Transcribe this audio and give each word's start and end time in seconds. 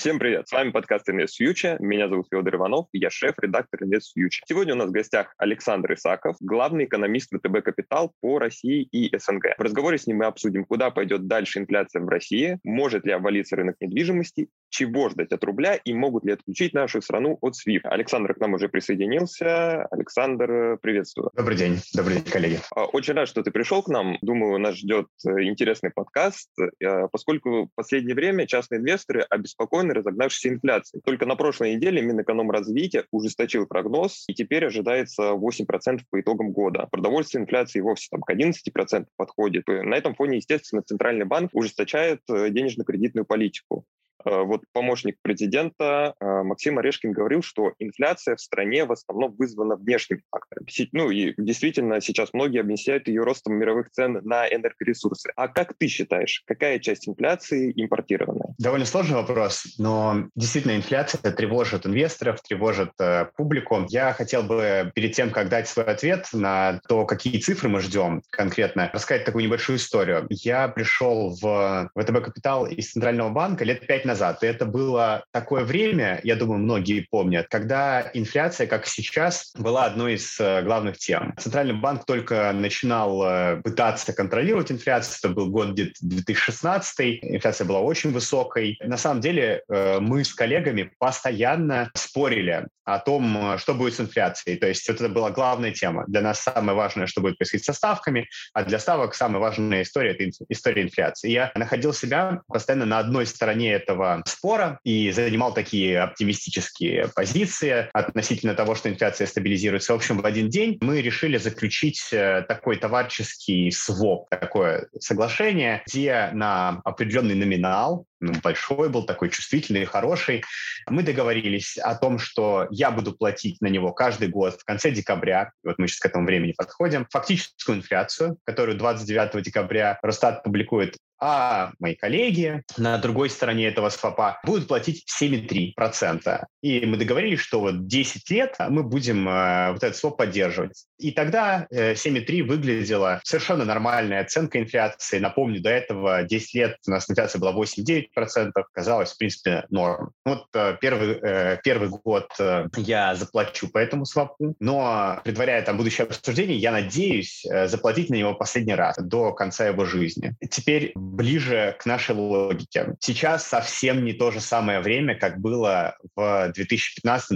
Всем 0.00 0.18
привет, 0.18 0.48
с 0.48 0.52
вами 0.52 0.70
подкаст 0.70 1.10
Invest 1.10 1.32
Future. 1.38 1.76
Меня 1.78 2.08
зовут 2.08 2.28
Федор 2.30 2.54
Иванов, 2.54 2.86
я 2.94 3.10
шеф-редактор 3.10 3.82
Invest 3.82 4.16
Future. 4.16 4.40
Сегодня 4.46 4.72
у 4.72 4.78
нас 4.78 4.88
в 4.88 4.92
гостях 4.92 5.34
Александр 5.36 5.92
Исаков, 5.92 6.36
главный 6.40 6.86
экономист 6.86 7.28
ВТБ 7.30 7.62
Капитал 7.62 8.14
по 8.22 8.38
России 8.38 8.88
и 8.92 9.14
СНГ. 9.14 9.56
В 9.58 9.62
разговоре 9.62 9.98
с 9.98 10.06
ним 10.06 10.16
мы 10.16 10.24
обсудим, 10.24 10.64
куда 10.64 10.90
пойдет 10.90 11.26
дальше 11.26 11.58
инфляция 11.58 12.00
в 12.00 12.08
России, 12.08 12.58
может 12.64 13.04
ли 13.04 13.12
обвалиться 13.12 13.56
рынок 13.56 13.76
недвижимости, 13.78 14.48
чего 14.70 15.10
ждать 15.10 15.32
от 15.32 15.44
рубля 15.44 15.74
и 15.74 15.92
могут 15.92 16.24
ли 16.24 16.32
отключить 16.32 16.72
нашу 16.72 17.02
страну 17.02 17.36
от 17.42 17.54
SWIFT. 17.54 17.82
Александр 17.84 18.34
к 18.34 18.38
нам 18.38 18.54
уже 18.54 18.68
присоединился. 18.68 19.84
Александр, 19.86 20.78
приветствую. 20.80 21.30
Добрый 21.36 21.56
день, 21.56 21.78
добрый 21.94 22.16
день, 22.16 22.24
коллеги. 22.24 22.60
А, 22.74 22.86
очень 22.86 23.14
рад, 23.14 23.28
что 23.28 23.42
ты 23.42 23.50
пришел 23.50 23.82
к 23.82 23.88
нам. 23.88 24.16
Думаю, 24.22 24.58
нас 24.58 24.76
ждет 24.76 25.08
э, 25.26 25.42
интересный 25.42 25.90
подкаст, 25.90 26.48
э, 26.58 27.08
поскольку 27.08 27.64
в 27.66 27.74
последнее 27.74 28.14
время 28.14 28.46
частные 28.46 28.80
инвесторы 28.80 29.26
обеспокоены 29.28 29.89
причины 29.90 29.94
разогнавшейся 29.94 30.48
инфляции. 30.48 31.00
Только 31.04 31.26
на 31.26 31.36
прошлой 31.36 31.74
неделе 31.74 32.02
Минэкономразвития 32.02 33.04
ужесточил 33.10 33.66
прогноз, 33.66 34.24
и 34.28 34.34
теперь 34.34 34.66
ожидается 34.66 35.32
8% 35.32 36.00
по 36.10 36.20
итогам 36.20 36.52
года. 36.52 36.88
Продовольственная 36.90 37.44
инфляция 37.44 37.82
вовсе 37.82 38.08
там 38.10 38.20
к 38.22 38.32
11% 38.32 39.06
подходит. 39.16 39.66
На 39.66 39.94
этом 39.94 40.14
фоне, 40.14 40.36
естественно, 40.36 40.82
Центральный 40.82 41.26
банк 41.26 41.50
ужесточает 41.52 42.20
э, 42.28 42.50
денежно-кредитную 42.50 43.24
политику. 43.24 43.84
Э, 44.24 44.42
вот 44.42 44.62
помощник 44.72 45.16
президента 45.22 46.14
э, 46.20 46.42
Максим 46.42 46.78
Орешкин 46.78 47.12
говорил, 47.12 47.42
что 47.42 47.72
инфляция 47.78 48.36
в 48.36 48.40
стране 48.40 48.84
в 48.84 48.92
основном 48.92 49.34
вызвана 49.36 49.76
внешними 49.76 50.22
факторами. 50.30 50.66
Ну 50.92 51.10
и 51.10 51.34
действительно 51.36 52.00
сейчас 52.00 52.32
многие 52.32 52.60
объясняют 52.60 53.08
ее 53.08 53.22
ростом 53.22 53.54
мировых 53.54 53.90
цен 53.90 54.20
на 54.22 54.46
энергоресурсы. 54.46 55.30
А 55.36 55.48
как 55.48 55.74
ты 55.74 55.88
считаешь, 55.88 56.42
какая 56.46 56.78
часть 56.78 57.08
инфляции 57.08 57.72
импортированная? 57.74 58.54
Довольно 58.58 58.86
сложный 58.86 59.16
вопрос, 59.16 59.74
но 59.78 60.28
действительно 60.34 60.76
инфляция 60.76 61.32
тревожит 61.32 61.86
инвесторов, 61.86 62.42
тревожит 62.42 62.92
э, 62.98 63.26
публику. 63.36 63.86
Я 63.88 64.12
хотел 64.12 64.42
бы 64.42 64.90
перед 64.94 65.12
тем, 65.12 65.30
как 65.30 65.48
дать 65.48 65.68
свой 65.68 65.86
ответ 65.86 66.28
на 66.32 66.80
то, 66.88 67.04
какие 67.06 67.38
цифры 67.38 67.68
мы 67.68 67.80
ждем 67.80 68.22
конкретно, 68.30 68.90
рассказать 68.92 69.24
такую 69.24 69.44
небольшую 69.44 69.78
историю. 69.78 70.26
Я 70.28 70.68
пришел 70.68 71.36
в 71.40 71.90
ВТБ 71.94 72.24
Капитал 72.24 72.66
из 72.66 72.92
Центрального 72.92 73.30
банка 73.30 73.64
лет 73.64 73.86
пять 73.86 74.04
назад. 74.10 74.42
И 74.42 74.46
это 74.46 74.66
было 74.66 75.24
такое 75.32 75.64
время, 75.64 76.20
я 76.24 76.36
думаю, 76.36 76.58
многие 76.58 77.06
помнят, 77.10 77.46
когда 77.48 78.10
инфляция, 78.14 78.66
как 78.66 78.86
сейчас, 78.86 79.52
была 79.56 79.84
одной 79.84 80.14
из 80.14 80.38
э, 80.40 80.62
главных 80.62 80.98
тем. 80.98 81.34
Центральный 81.38 81.74
банк 81.74 82.04
только 82.04 82.52
начинал 82.52 83.22
э, 83.22 83.60
пытаться 83.62 84.12
контролировать 84.12 84.72
инфляцию. 84.72 85.16
Это 85.22 85.28
был 85.34 85.50
год 85.50 85.74
2016. 85.74 87.20
Инфляция 87.22 87.66
была 87.66 87.80
очень 87.80 88.10
высокой. 88.12 88.78
На 88.80 88.96
самом 88.96 89.20
деле 89.20 89.62
э, 89.68 90.00
мы 90.00 90.24
с 90.24 90.34
коллегами 90.34 90.90
постоянно 90.98 91.90
спорили 91.94 92.66
о 92.84 92.98
том, 92.98 93.56
что 93.58 93.74
будет 93.74 93.94
с 93.94 94.00
инфляцией. 94.00 94.58
То 94.58 94.66
есть 94.66 94.88
вот 94.88 95.00
это 95.00 95.08
была 95.08 95.30
главная 95.30 95.72
тема. 95.72 96.04
Для 96.08 96.22
нас 96.22 96.40
самое 96.40 96.76
важное, 96.76 97.06
что 97.06 97.20
будет 97.20 97.38
происходить 97.38 97.64
со 97.64 97.72
ставками, 97.72 98.28
а 98.52 98.64
для 98.64 98.80
ставок 98.80 99.14
самая 99.14 99.40
важная 99.40 99.82
история– 99.82 100.10
это 100.18 100.28
история 100.48 100.82
инфляции. 100.82 101.30
Я 101.30 101.52
находил 101.54 101.92
себя 101.92 102.40
постоянно 102.48 102.86
на 102.86 102.98
одной 102.98 103.26
стороне 103.26 103.72
этого 103.72 103.99
этого 104.00 104.22
спора 104.26 104.80
и 104.84 105.10
занимал 105.10 105.54
такие 105.54 106.00
оптимистические 106.00 107.08
позиции 107.14 107.88
относительно 107.92 108.54
того, 108.54 108.74
что 108.74 108.88
инфляция 108.88 109.26
стабилизируется. 109.26 109.92
В 109.92 109.96
общем, 109.96 110.18
в 110.18 110.26
один 110.26 110.48
день 110.48 110.78
мы 110.80 111.00
решили 111.00 111.36
заключить 111.36 112.08
э, 112.12 112.44
такой 112.48 112.76
товарищеский 112.76 113.70
своп, 113.70 114.28
такое 114.30 114.88
соглашение, 114.98 115.82
где 115.86 116.30
на 116.32 116.80
определенный 116.84 117.34
номинал 117.34 118.06
ну, 118.20 118.34
большой 118.42 118.90
был, 118.90 119.04
такой 119.04 119.30
чувствительный, 119.30 119.86
хороший. 119.86 120.44
Мы 120.88 121.02
договорились 121.02 121.78
о 121.78 121.94
том, 121.94 122.18
что 122.18 122.66
я 122.70 122.90
буду 122.90 123.12
платить 123.12 123.60
на 123.62 123.68
него 123.68 123.92
каждый 123.92 124.28
год 124.28 124.60
в 124.60 124.64
конце 124.64 124.90
декабря, 124.90 125.52
вот 125.64 125.78
мы 125.78 125.88
сейчас 125.88 126.00
к 126.00 126.06
этому 126.06 126.26
времени 126.26 126.52
подходим, 126.56 127.06
фактическую 127.10 127.78
инфляцию, 127.78 128.36
которую 128.44 128.76
29 128.76 129.42
декабря 129.42 129.98
Росстат 130.02 130.42
публикует 130.42 130.96
а 131.20 131.72
мои 131.78 131.94
коллеги 131.94 132.62
на 132.76 132.98
другой 132.98 133.30
стороне 133.30 133.66
этого 133.66 133.90
свопа 133.90 134.40
будут 134.44 134.68
платить 134.68 135.04
7,3%. 135.20 136.44
И 136.62 136.86
мы 136.86 136.96
договорились, 136.96 137.40
что 137.40 137.60
вот 137.60 137.86
10 137.86 138.30
лет 138.30 138.56
мы 138.68 138.82
будем 138.82 139.28
э, 139.28 139.72
вот 139.72 139.82
этот 139.82 139.96
своп 139.96 140.16
поддерживать. 140.16 140.86
И 141.00 141.12
тогда 141.12 141.66
э, 141.70 141.94
7,3 141.94 142.42
выглядела 142.42 143.20
совершенно 143.24 143.64
нормальная 143.64 144.20
оценка 144.20 144.58
инфляции. 144.58 145.18
Напомню, 145.18 145.60
до 145.60 145.70
этого 145.70 146.22
10 146.22 146.54
лет 146.54 146.76
у 146.86 146.90
нас 146.90 147.10
инфляция 147.10 147.40
была 147.40 147.52
8,9%, 147.52 148.50
казалось, 148.72 149.12
в 149.12 149.18
принципе, 149.18 149.64
норм. 149.70 150.12
Вот 150.24 150.46
э, 150.54 150.76
первый, 150.80 151.18
э, 151.22 151.58
первый 151.64 151.88
год 151.88 152.28
э, 152.38 152.66
я 152.76 153.14
заплачу 153.14 153.68
по 153.68 153.78
этому 153.78 154.04
свопу, 154.04 154.54
но 154.60 155.20
предваряя 155.24 155.62
там 155.62 155.78
будущее 155.78 156.06
обсуждение, 156.06 156.58
я 156.58 156.70
надеюсь 156.70 157.44
э, 157.46 157.66
заплатить 157.66 158.10
на 158.10 158.16
него 158.16 158.34
последний 158.34 158.74
раз 158.74 158.96
до 158.98 159.32
конца 159.32 159.66
его 159.66 159.86
жизни. 159.86 160.34
Теперь 160.50 160.92
ближе 160.94 161.76
к 161.78 161.86
нашей 161.86 162.14
логике. 162.14 162.94
Сейчас 163.00 163.46
совсем 163.46 164.04
не 164.04 164.12
то 164.12 164.30
же 164.30 164.40
самое 164.40 164.80
время, 164.80 165.14
как 165.18 165.40
было 165.40 165.96
в 166.14 166.52
2015-2016 166.54 167.30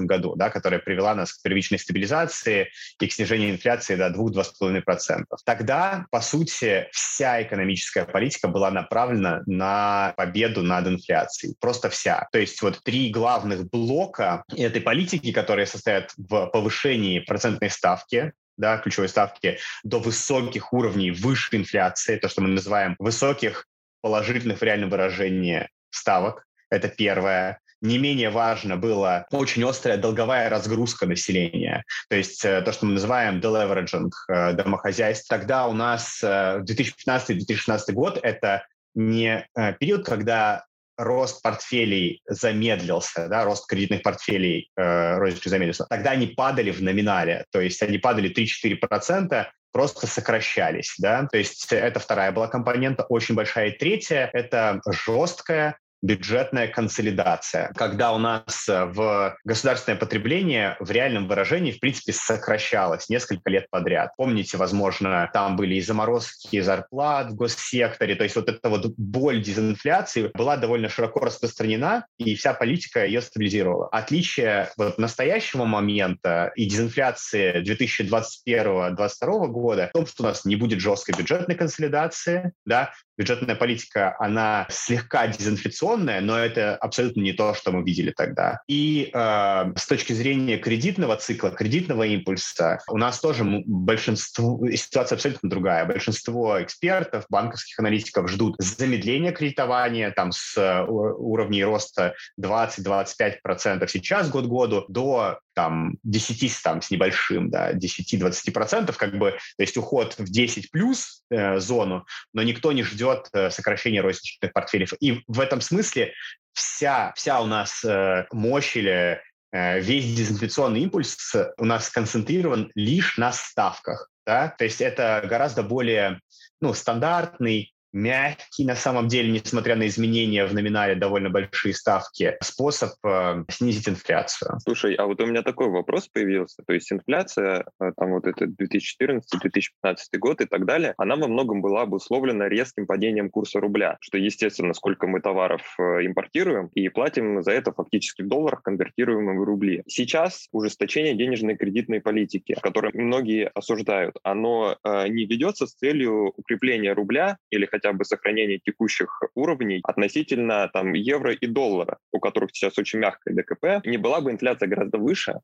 году, 0.00 0.34
да, 0.34 0.50
которое 0.50 0.80
привела 0.80 1.14
нас 1.14 1.32
к 1.32 1.42
первичной 1.42 1.78
стабилизации 1.78 2.68
и 3.00 3.06
к 3.06 3.12
снижению 3.12 3.50
инфляции 3.50 3.96
до 3.96 4.08
2-2,5%. 4.08 5.24
Тогда, 5.44 6.06
по 6.10 6.20
сути, 6.20 6.88
вся 6.92 7.42
экономическая 7.42 8.04
политика 8.04 8.48
была 8.48 8.70
направлена 8.70 9.42
на 9.46 10.14
победу 10.16 10.62
над 10.62 10.86
инфляцией. 10.86 11.54
Просто 11.60 11.88
вся. 11.90 12.28
То 12.32 12.38
есть 12.38 12.60
вот 12.62 12.82
три 12.84 13.10
главных 13.10 13.68
блока 13.70 14.44
этой 14.56 14.80
политики, 14.80 15.32
которые 15.32 15.66
состоят 15.66 16.12
в 16.16 16.46
повышении 16.46 17.20
процентной 17.20 17.70
ставки, 17.70 18.32
да, 18.56 18.78
ключевой 18.78 19.08
ставки 19.08 19.58
до 19.82 19.98
высоких 19.98 20.72
уровней 20.72 21.10
выше 21.10 21.56
инфляции, 21.56 22.16
то, 22.16 22.28
что 22.28 22.42
мы 22.42 22.48
называем 22.48 22.94
высоких 22.98 23.66
положительных 24.02 24.58
в 24.58 24.62
реальном 24.62 24.90
выражении 24.90 25.68
ставок. 25.90 26.46
Это 26.70 26.88
первое. 26.88 27.60
Не 27.80 27.98
менее 27.98 28.30
важно 28.30 28.76
было 28.76 29.26
очень 29.30 29.64
острая 29.64 29.96
долговая 29.96 30.48
разгрузка 30.48 31.06
населения, 31.06 31.84
то 32.08 32.16
есть 32.16 32.44
э, 32.44 32.60
то, 32.62 32.72
что 32.72 32.86
мы 32.86 32.92
называем 32.92 33.40
deleveraging 33.40 34.10
э, 34.28 34.52
домохозяйств. 34.52 35.28
Тогда 35.28 35.66
у 35.66 35.72
нас 35.72 36.20
э, 36.22 36.62
2015-2016 36.62 37.92
год— 37.92 38.18
это 38.22 38.66
не 38.94 39.46
период, 39.78 40.04
когда 40.04 40.64
рост 41.00 41.42
портфелей 41.42 42.22
замедлился, 42.28 43.28
да, 43.28 43.44
рост 43.44 43.66
кредитных 43.66 44.02
портфелей 44.02 44.70
э, 44.76 45.16
розничных 45.16 45.50
замедлился, 45.50 45.86
тогда 45.88 46.10
они 46.10 46.26
падали 46.26 46.70
в 46.70 46.82
номинале, 46.82 47.46
то 47.50 47.60
есть 47.60 47.82
они 47.82 47.98
падали 47.98 48.30
3-4%, 48.30 49.46
просто 49.72 50.06
сокращались, 50.06 50.94
да, 50.98 51.26
то 51.30 51.38
есть 51.38 51.72
это 51.72 52.00
вторая 52.00 52.32
была 52.32 52.48
компонента, 52.48 53.04
очень 53.04 53.34
большая. 53.34 53.68
И 53.68 53.78
третья— 53.78 54.28
это 54.32 54.80
жесткая 54.86 55.78
бюджетная 56.02 56.68
консолидация, 56.68 57.72
когда 57.76 58.12
у 58.12 58.18
нас 58.18 58.68
э, 58.68 58.84
в 58.86 59.36
государственное 59.44 59.98
потребление 59.98 60.76
в 60.80 60.90
реальном 60.90 61.28
выражении, 61.28 61.72
в 61.72 61.80
принципе, 61.80 62.12
сокращалось 62.12 63.08
несколько 63.08 63.50
лет 63.50 63.66
подряд. 63.70 64.12
Помните, 64.16 64.56
возможно, 64.56 65.28
там 65.32 65.56
были 65.56 65.74
и 65.74 65.80
заморозки 65.80 66.60
зарплат 66.60 67.30
в 67.30 67.34
госсекторе, 67.34 68.14
то 68.14 68.24
есть 68.24 68.36
вот 68.36 68.48
эта 68.48 68.68
вот 68.68 68.86
боль 68.96 69.42
дезинфляции 69.42 70.30
была 70.34 70.56
довольно 70.56 70.88
широко 70.88 71.20
распространена, 71.20 72.06
и 72.18 72.34
вся 72.34 72.54
политика 72.54 73.04
ее 73.04 73.20
стабилизировала. 73.20 73.88
Отличие 73.88 74.70
вот 74.76 74.98
настоящего 74.98 75.64
момента 75.64 76.52
и 76.56 76.66
дезинфляции 76.66 77.62
2021-2022 77.62 79.46
года 79.48 79.88
в 79.88 79.92
том, 79.92 80.06
что 80.06 80.22
у 80.22 80.26
нас 80.26 80.44
не 80.44 80.56
будет 80.56 80.80
жесткой 80.80 81.16
бюджетной 81.16 81.56
консолидации, 81.56 82.52
да, 82.64 82.92
бюджетная 83.20 83.54
политика, 83.54 84.16
она 84.18 84.66
слегка 84.70 85.26
дезинфляционная, 85.26 86.22
но 86.22 86.38
это 86.38 86.74
абсолютно 86.76 87.20
не 87.20 87.34
то, 87.34 87.52
что 87.52 87.70
мы 87.70 87.84
видели 87.84 88.14
тогда. 88.16 88.60
И 88.66 89.10
э, 89.12 89.72
с 89.76 89.86
точки 89.86 90.14
зрения 90.14 90.56
кредитного 90.56 91.16
цикла, 91.16 91.50
кредитного 91.50 92.04
импульса, 92.04 92.78
у 92.88 92.96
нас 92.96 93.20
тоже 93.20 93.44
большинство, 93.44 94.58
ситуация 94.74 95.16
абсолютно 95.16 95.50
другая. 95.50 95.84
Большинство 95.84 96.62
экспертов, 96.62 97.26
банковских 97.28 97.78
аналитиков 97.78 98.30
ждут 98.30 98.54
замедления 98.58 99.32
кредитования 99.32 100.12
там 100.12 100.32
с 100.32 100.56
э, 100.56 100.82
уровней 100.88 101.62
роста 101.62 102.14
20-25% 102.40 103.86
сейчас 103.86 104.30
год 104.30 104.46
году 104.46 104.86
до 104.88 105.40
там 105.60 105.96
10 106.04 106.62
там, 106.62 106.80
с 106.80 106.90
небольшим, 106.90 107.50
да, 107.50 107.72
10-20%, 107.74 108.94
как 108.96 109.18
бы, 109.18 109.32
то 109.32 109.62
есть 109.62 109.76
уход 109.76 110.14
в 110.16 110.24
10 110.24 110.70
плюс 110.70 111.22
э, 111.30 111.58
зону, 111.58 112.06
но 112.32 112.42
никто 112.42 112.72
не 112.72 112.82
ждет 112.82 113.28
э, 113.34 113.50
сокращения 113.50 114.00
розничных 114.00 114.54
портфелей. 114.54 114.88
И 115.00 115.22
в 115.26 115.38
этом 115.38 115.60
смысле 115.60 116.14
вся, 116.54 117.12
вся 117.14 117.42
у 117.42 117.46
нас 117.46 117.84
э, 117.84 118.26
мощь 118.32 118.74
или 118.74 119.20
э, 119.52 119.80
весь 119.80 120.14
дезинфляционный 120.14 120.80
импульс 120.80 121.36
у 121.58 121.64
нас 121.66 121.88
сконцентрирован 121.88 122.72
лишь 122.74 123.18
на 123.18 123.30
ставках. 123.32 124.08
Да? 124.24 124.48
То 124.56 124.64
есть 124.64 124.80
это 124.80 125.22
гораздо 125.28 125.62
более 125.62 126.20
ну, 126.62 126.72
стандартный 126.72 127.74
мягкий 127.92 128.64
на 128.64 128.74
самом 128.74 129.08
деле, 129.08 129.30
несмотря 129.30 129.76
на 129.76 129.86
изменения 129.86 130.46
в 130.46 130.54
номинале 130.54 130.94
довольно 130.94 131.30
большие 131.30 131.74
ставки, 131.74 132.36
способ 132.42 132.90
э, 133.04 133.44
снизить 133.48 133.88
инфляцию. 133.88 134.58
Слушай, 134.64 134.94
а 134.94 135.06
вот 135.06 135.20
у 135.20 135.26
меня 135.26 135.42
такой 135.42 135.68
вопрос 135.68 136.08
появился. 136.08 136.62
То 136.66 136.72
есть 136.72 136.92
инфляция, 136.92 137.66
э, 137.80 137.92
там 137.96 138.12
вот 138.12 138.26
это 138.26 138.44
2014-2015 138.44 140.18
год 140.18 140.40
и 140.40 140.46
так 140.46 140.66
далее, 140.66 140.94
она 140.98 141.16
во 141.16 141.28
многом 141.28 141.62
была 141.62 141.82
обусловлена 141.82 142.48
резким 142.48 142.86
падением 142.86 143.30
курса 143.30 143.60
рубля, 143.60 143.96
что, 144.00 144.18
естественно, 144.18 144.74
сколько 144.74 145.06
мы 145.06 145.20
товаров 145.20 145.62
э, 145.78 146.06
импортируем 146.06 146.68
и 146.74 146.88
платим 146.88 147.42
за 147.42 147.52
это 147.52 147.72
фактически 147.72 148.22
в 148.22 148.28
долларах, 148.28 148.62
конвертируемых 148.62 149.38
в 149.38 149.42
рубли. 149.42 149.82
Сейчас 149.86 150.48
ужесточение 150.52 151.14
денежной 151.14 151.56
кредитной 151.56 152.00
политики, 152.00 152.56
которое 152.60 152.92
многие 152.94 153.48
осуждают, 153.54 154.16
оно 154.22 154.76
э, 154.84 155.08
не 155.08 155.26
ведется 155.26 155.66
с 155.66 155.74
целью 155.74 156.32
укрепления 156.36 156.92
рубля 156.92 157.38
или 157.50 157.66
хотя 157.66 157.79
хотя 157.80 157.92
бы 157.92 158.04
сохранение 158.04 158.58
текущих 158.58 159.22
уровней 159.34 159.80
относительно 159.84 160.68
там, 160.72 160.92
евро 160.92 161.32
и 161.32 161.46
доллара, 161.46 161.98
у 162.12 162.20
которых 162.20 162.50
сейчас 162.52 162.78
очень 162.78 162.98
мягкое 162.98 163.34
ДКП, 163.34 163.86
не 163.86 163.96
была 163.96 164.20
бы 164.20 164.30
инфляция 164.30 164.68
гораздо 164.68 164.98
выше, 164.98 165.40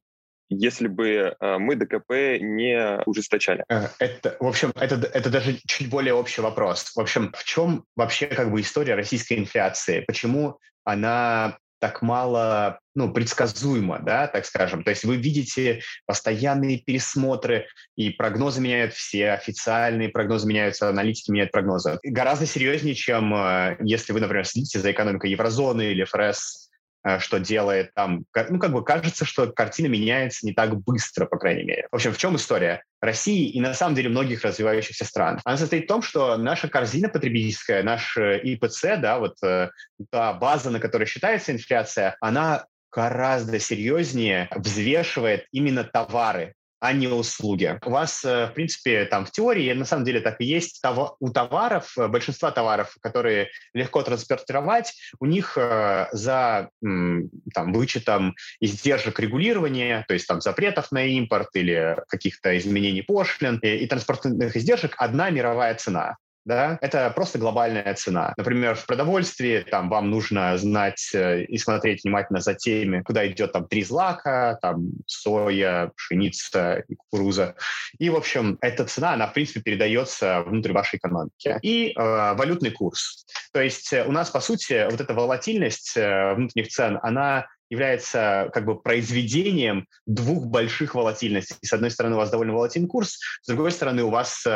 если 0.48 0.86
бы 0.86 1.34
э, 1.38 1.58
мы 1.58 1.74
ДКП 1.74 2.38
не 2.40 3.00
ужесточали? 3.06 3.64
Э, 3.68 3.88
это, 3.98 4.36
в 4.38 4.46
общем, 4.46 4.72
это, 4.76 4.94
это 4.94 5.30
даже 5.30 5.56
чуть 5.66 5.90
более 5.90 6.14
общий 6.14 6.40
вопрос. 6.40 6.92
В 6.94 7.00
общем, 7.00 7.32
в 7.36 7.44
чем 7.44 7.84
вообще 7.96 8.26
как 8.26 8.52
бы 8.52 8.60
история 8.60 8.94
российской 8.94 9.38
инфляции? 9.38 10.04
Почему 10.06 10.58
она 10.84 11.58
так 11.78 12.02
мало 12.02 12.80
ну, 12.94 13.12
предсказуемо, 13.12 14.00
да, 14.00 14.26
так 14.26 14.46
скажем. 14.46 14.82
То 14.82 14.90
есть 14.90 15.04
вы 15.04 15.16
видите 15.16 15.82
постоянные 16.06 16.78
пересмотры, 16.78 17.66
и 17.94 18.10
прогнозы 18.10 18.60
меняют 18.60 18.94
все, 18.94 19.32
официальные 19.32 20.08
прогнозы 20.08 20.48
меняются, 20.48 20.88
аналитики 20.88 21.30
меняют 21.30 21.52
прогнозы. 21.52 21.98
Гораздо 22.02 22.46
серьезнее, 22.46 22.94
чем 22.94 23.34
э, 23.34 23.76
если 23.80 24.12
вы, 24.12 24.20
например, 24.20 24.46
следите 24.46 24.78
за 24.78 24.90
экономикой 24.92 25.30
еврозоны 25.30 25.92
или 25.92 26.04
ФРС 26.04 26.65
что 27.18 27.38
делает 27.38 27.92
там, 27.94 28.24
ну, 28.48 28.58
как 28.58 28.72
бы 28.72 28.84
кажется, 28.84 29.24
что 29.24 29.52
картина 29.52 29.86
меняется 29.86 30.46
не 30.46 30.52
так 30.52 30.76
быстро, 30.76 31.26
по 31.26 31.38
крайней 31.38 31.64
мере. 31.64 31.86
В 31.90 31.96
общем, 31.96 32.12
в 32.12 32.18
чем 32.18 32.36
история? 32.36 32.82
России 33.00 33.48
и 33.48 33.60
на 33.60 33.74
самом 33.74 33.94
деле 33.94 34.08
многих 34.08 34.42
развивающихся 34.42 35.04
стран. 35.04 35.40
Она 35.44 35.56
состоит 35.56 35.84
в 35.84 35.88
том, 35.88 36.02
что 36.02 36.36
наша 36.36 36.68
корзина 36.68 37.08
потребительская, 37.08 37.82
наш 37.82 38.16
э, 38.16 38.40
ИПЦ, 38.42 38.98
да, 38.98 39.18
вот 39.18 39.36
э, 39.42 39.70
та 40.10 40.32
база, 40.32 40.70
на 40.70 40.80
которой 40.80 41.06
считается 41.06 41.52
инфляция, 41.52 42.16
она 42.20 42.66
гораздо 42.90 43.58
серьезнее 43.58 44.48
взвешивает 44.54 45.46
именно 45.52 45.84
товары, 45.84 46.54
а 46.86 46.92
не 46.92 47.08
услуги. 47.08 47.78
У 47.84 47.90
вас, 47.90 48.24
э, 48.24 48.46
в 48.46 48.54
принципе, 48.54 49.06
там 49.06 49.26
в 49.26 49.32
теории, 49.32 49.72
на 49.72 49.84
самом 49.84 50.04
деле 50.04 50.20
так 50.20 50.40
и 50.40 50.44
есть, 50.44 50.80
у 51.18 51.30
товаров, 51.30 51.98
э, 51.98 52.06
большинства 52.06 52.52
товаров, 52.52 52.96
которые 53.00 53.48
легко 53.74 54.02
транспортировать, 54.02 54.92
у 55.18 55.26
них 55.26 55.58
э, 55.58 56.06
за 56.12 56.70
там, 56.80 57.72
вычетом 57.72 58.36
издержек 58.60 59.18
регулирования, 59.18 60.04
то 60.06 60.14
есть 60.14 60.28
там 60.28 60.40
запретов 60.40 60.92
на 60.92 61.04
импорт 61.04 61.48
или 61.54 61.96
каких-то 62.08 62.56
изменений 62.56 63.02
пошлин 63.02 63.58
и, 63.62 63.68
и 63.68 63.86
транспортных 63.86 64.56
издержек 64.56 64.94
одна 64.98 65.30
мировая 65.30 65.74
цена 65.74 66.16
да, 66.46 66.78
это 66.80 67.10
просто 67.10 67.38
глобальная 67.38 67.92
цена. 67.94 68.32
Например, 68.36 68.76
в 68.76 68.86
продовольствии 68.86 69.66
там 69.68 69.88
вам 69.88 70.10
нужно 70.10 70.56
знать 70.56 71.10
э, 71.12 71.42
и 71.42 71.58
смотреть 71.58 72.04
внимательно 72.04 72.40
за 72.40 72.54
теми, 72.54 73.02
куда 73.02 73.26
идет 73.26 73.52
там 73.52 73.66
три 73.66 73.82
злака, 73.82 74.56
там 74.62 74.90
соя, 75.06 75.90
пшеница 75.96 76.84
и 76.86 76.94
кукуруза. 76.94 77.56
И, 77.98 78.08
в 78.10 78.16
общем, 78.16 78.58
эта 78.60 78.84
цена, 78.84 79.14
она, 79.14 79.26
в 79.26 79.32
принципе, 79.32 79.60
передается 79.60 80.42
внутрь 80.46 80.70
вашей 80.70 80.98
экономики. 80.98 81.58
И 81.62 81.88
э, 81.88 82.34
валютный 82.34 82.70
курс. 82.70 83.26
То 83.52 83.60
есть 83.60 83.92
э, 83.92 84.04
у 84.04 84.12
нас, 84.12 84.30
по 84.30 84.40
сути, 84.40 84.88
вот 84.88 85.00
эта 85.00 85.14
волатильность 85.14 85.96
э, 85.96 86.34
внутренних 86.34 86.68
цен, 86.68 87.00
она 87.02 87.48
является 87.70 88.48
как 88.54 88.64
бы 88.64 88.80
произведением 88.80 89.88
двух 90.06 90.46
больших 90.46 90.94
волатильностей. 90.94 91.56
С 91.60 91.72
одной 91.72 91.90
стороны, 91.90 92.14
у 92.14 92.18
вас 92.18 92.30
довольно 92.30 92.52
волатильный 92.52 92.88
курс, 92.88 93.18
с 93.42 93.48
другой 93.48 93.72
стороны, 93.72 94.04
у 94.04 94.10
вас 94.10 94.46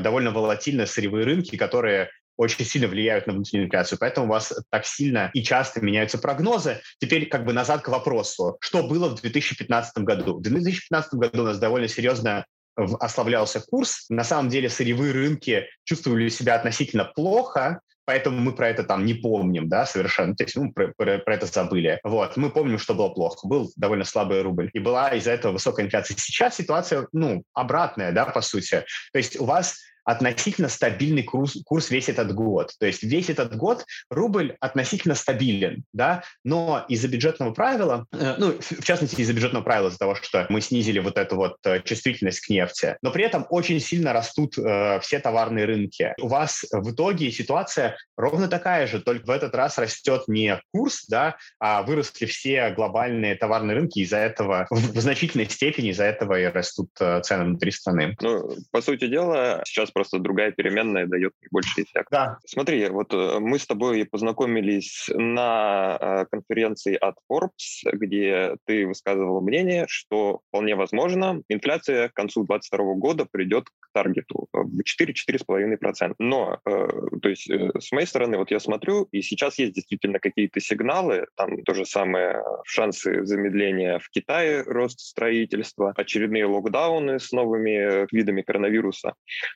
довольно 0.00 0.30
волатильные 0.30 0.86
сырьевые 0.86 1.24
рынки, 1.24 1.56
которые 1.56 2.10
очень 2.36 2.64
сильно 2.64 2.88
влияют 2.88 3.26
на 3.26 3.34
внутреннюю 3.34 3.66
инфляцию. 3.66 3.98
Поэтому 3.98 4.26
у 4.26 4.30
вас 4.30 4.52
так 4.70 4.86
сильно 4.86 5.30
и 5.34 5.42
часто 5.42 5.80
меняются 5.80 6.18
прогнозы. 6.18 6.80
Теперь 6.98 7.28
как 7.28 7.44
бы 7.44 7.52
назад 7.52 7.82
к 7.82 7.88
вопросу. 7.88 8.56
Что 8.60 8.82
было 8.82 9.08
в 9.08 9.20
2015 9.20 9.98
году? 9.98 10.38
В 10.38 10.42
2015 10.42 11.14
году 11.14 11.42
у 11.42 11.46
нас 11.46 11.58
довольно 11.58 11.88
серьезно 11.88 12.46
ослаблялся 12.76 13.60
курс. 13.60 14.06
На 14.08 14.24
самом 14.24 14.48
деле 14.48 14.70
сырьевые 14.70 15.12
рынки 15.12 15.66
чувствовали 15.84 16.28
себя 16.30 16.54
относительно 16.54 17.04
плохо, 17.04 17.80
поэтому 18.04 18.40
мы 18.40 18.52
про 18.52 18.68
это 18.68 18.84
там 18.84 19.04
не 19.04 19.14
помним, 19.14 19.68
да, 19.68 19.86
совершенно, 19.86 20.34
то 20.34 20.44
есть 20.44 20.56
ну, 20.56 20.72
про, 20.72 20.92
про, 20.96 21.18
про 21.18 21.34
это 21.34 21.46
забыли. 21.46 22.00
Вот, 22.04 22.36
мы 22.36 22.50
помним, 22.50 22.78
что 22.78 22.94
было 22.94 23.08
плохо, 23.08 23.46
был 23.46 23.70
довольно 23.76 24.04
слабый 24.04 24.42
рубль, 24.42 24.70
и 24.72 24.78
была 24.78 25.10
из-за 25.10 25.32
этого 25.32 25.52
высокая 25.52 25.86
инфляция. 25.86 26.16
Сейчас 26.16 26.56
ситуация, 26.56 27.08
ну, 27.12 27.44
обратная, 27.54 28.12
да, 28.12 28.26
по 28.26 28.40
сути. 28.40 28.84
То 29.12 29.18
есть 29.18 29.38
у 29.38 29.44
вас 29.44 29.78
относительно 30.04 30.68
стабильный 30.68 31.22
курс, 31.22 31.56
курс 31.64 31.90
весь 31.90 32.08
этот 32.08 32.34
год. 32.34 32.72
То 32.78 32.86
есть 32.86 33.02
весь 33.02 33.30
этот 33.30 33.56
год 33.56 33.84
рубль 34.10 34.56
относительно 34.60 35.14
стабилен, 35.14 35.84
да, 35.92 36.22
но 36.44 36.84
из-за 36.88 37.08
бюджетного 37.08 37.52
правила, 37.52 38.06
э, 38.12 38.34
ну, 38.38 38.54
в 38.60 38.84
частности, 38.84 39.20
из-за 39.20 39.32
бюджетного 39.32 39.62
правила, 39.62 39.88
из-за 39.88 39.98
того, 39.98 40.14
что 40.14 40.46
мы 40.48 40.60
снизили 40.60 40.98
вот 40.98 41.18
эту 41.18 41.36
вот 41.36 41.56
э, 41.64 41.80
чувствительность 41.82 42.40
к 42.40 42.50
нефти, 42.50 42.96
но 43.02 43.10
при 43.10 43.24
этом 43.24 43.46
очень 43.50 43.80
сильно 43.80 44.12
растут 44.12 44.58
э, 44.58 45.00
все 45.00 45.18
товарные 45.18 45.64
рынки. 45.64 46.14
У 46.20 46.28
вас 46.28 46.64
в 46.70 46.92
итоге 46.92 47.30
ситуация 47.30 47.96
ровно 48.16 48.48
такая 48.48 48.86
же, 48.86 49.00
только 49.00 49.26
в 49.26 49.30
этот 49.30 49.54
раз 49.54 49.78
растет 49.78 50.24
не 50.28 50.60
курс, 50.72 51.04
да, 51.08 51.36
а 51.58 51.82
выросли 51.82 52.26
все 52.26 52.70
глобальные 52.70 53.34
товарные 53.36 53.76
рынки, 53.76 54.00
из-за 54.00 54.18
этого 54.18 54.66
в, 54.70 54.76
в 54.76 55.00
значительной 55.00 55.48
степени 55.48 55.90
из-за 55.90 56.04
этого 56.04 56.38
и 56.38 56.44
растут 56.44 56.90
э, 57.00 57.20
цены 57.22 57.44
внутри 57.44 57.70
страны. 57.70 58.16
Ну, 58.20 58.56
по 58.70 58.80
сути 58.80 59.06
дела, 59.06 59.62
сейчас 59.66 59.89
просто 59.90 60.18
другая 60.18 60.52
переменная 60.52 61.06
дает 61.06 61.32
больше 61.50 61.82
эффект. 61.82 62.08
Да. 62.10 62.38
Смотри, 62.46 62.88
вот 62.88 63.12
э, 63.12 63.38
мы 63.40 63.58
с 63.58 63.66
тобой 63.66 64.04
познакомились 64.04 65.08
на 65.14 65.98
э, 66.00 66.26
конференции 66.30 66.94
от 66.94 67.16
Forbes, 67.30 67.84
где 67.92 68.56
ты 68.66 68.86
высказывал 68.86 69.40
мнение, 69.40 69.86
что 69.88 70.40
вполне 70.48 70.74
возможно 70.74 71.42
инфляция 71.48 72.08
к 72.08 72.14
концу 72.14 72.44
2022 72.44 72.94
года 72.94 73.26
придет 73.30 73.64
к 73.68 73.88
таргету 73.92 74.48
в 74.52 74.80
4-4,5%. 74.80 76.14
Но, 76.18 76.58
э, 76.64 76.88
то 77.22 77.28
есть, 77.28 77.50
с 77.50 77.92
моей 77.92 78.06
стороны, 78.06 78.38
вот 78.38 78.50
я 78.50 78.60
смотрю, 78.60 79.08
и 79.12 79.22
сейчас 79.22 79.58
есть 79.58 79.74
действительно 79.74 80.18
какие-то 80.18 80.60
сигналы, 80.60 81.26
там 81.36 81.62
то 81.62 81.74
же 81.74 81.84
самое 81.84 82.42
шансы 82.64 83.24
замедления 83.24 83.98
в 83.98 84.08
Китае, 84.10 84.62
рост 84.62 85.00
строительства, 85.00 85.92
очередные 85.96 86.46
локдауны 86.46 87.18
с 87.18 87.32
новыми 87.32 88.06
видами 88.14 88.42
коронавируса. 88.42 89.14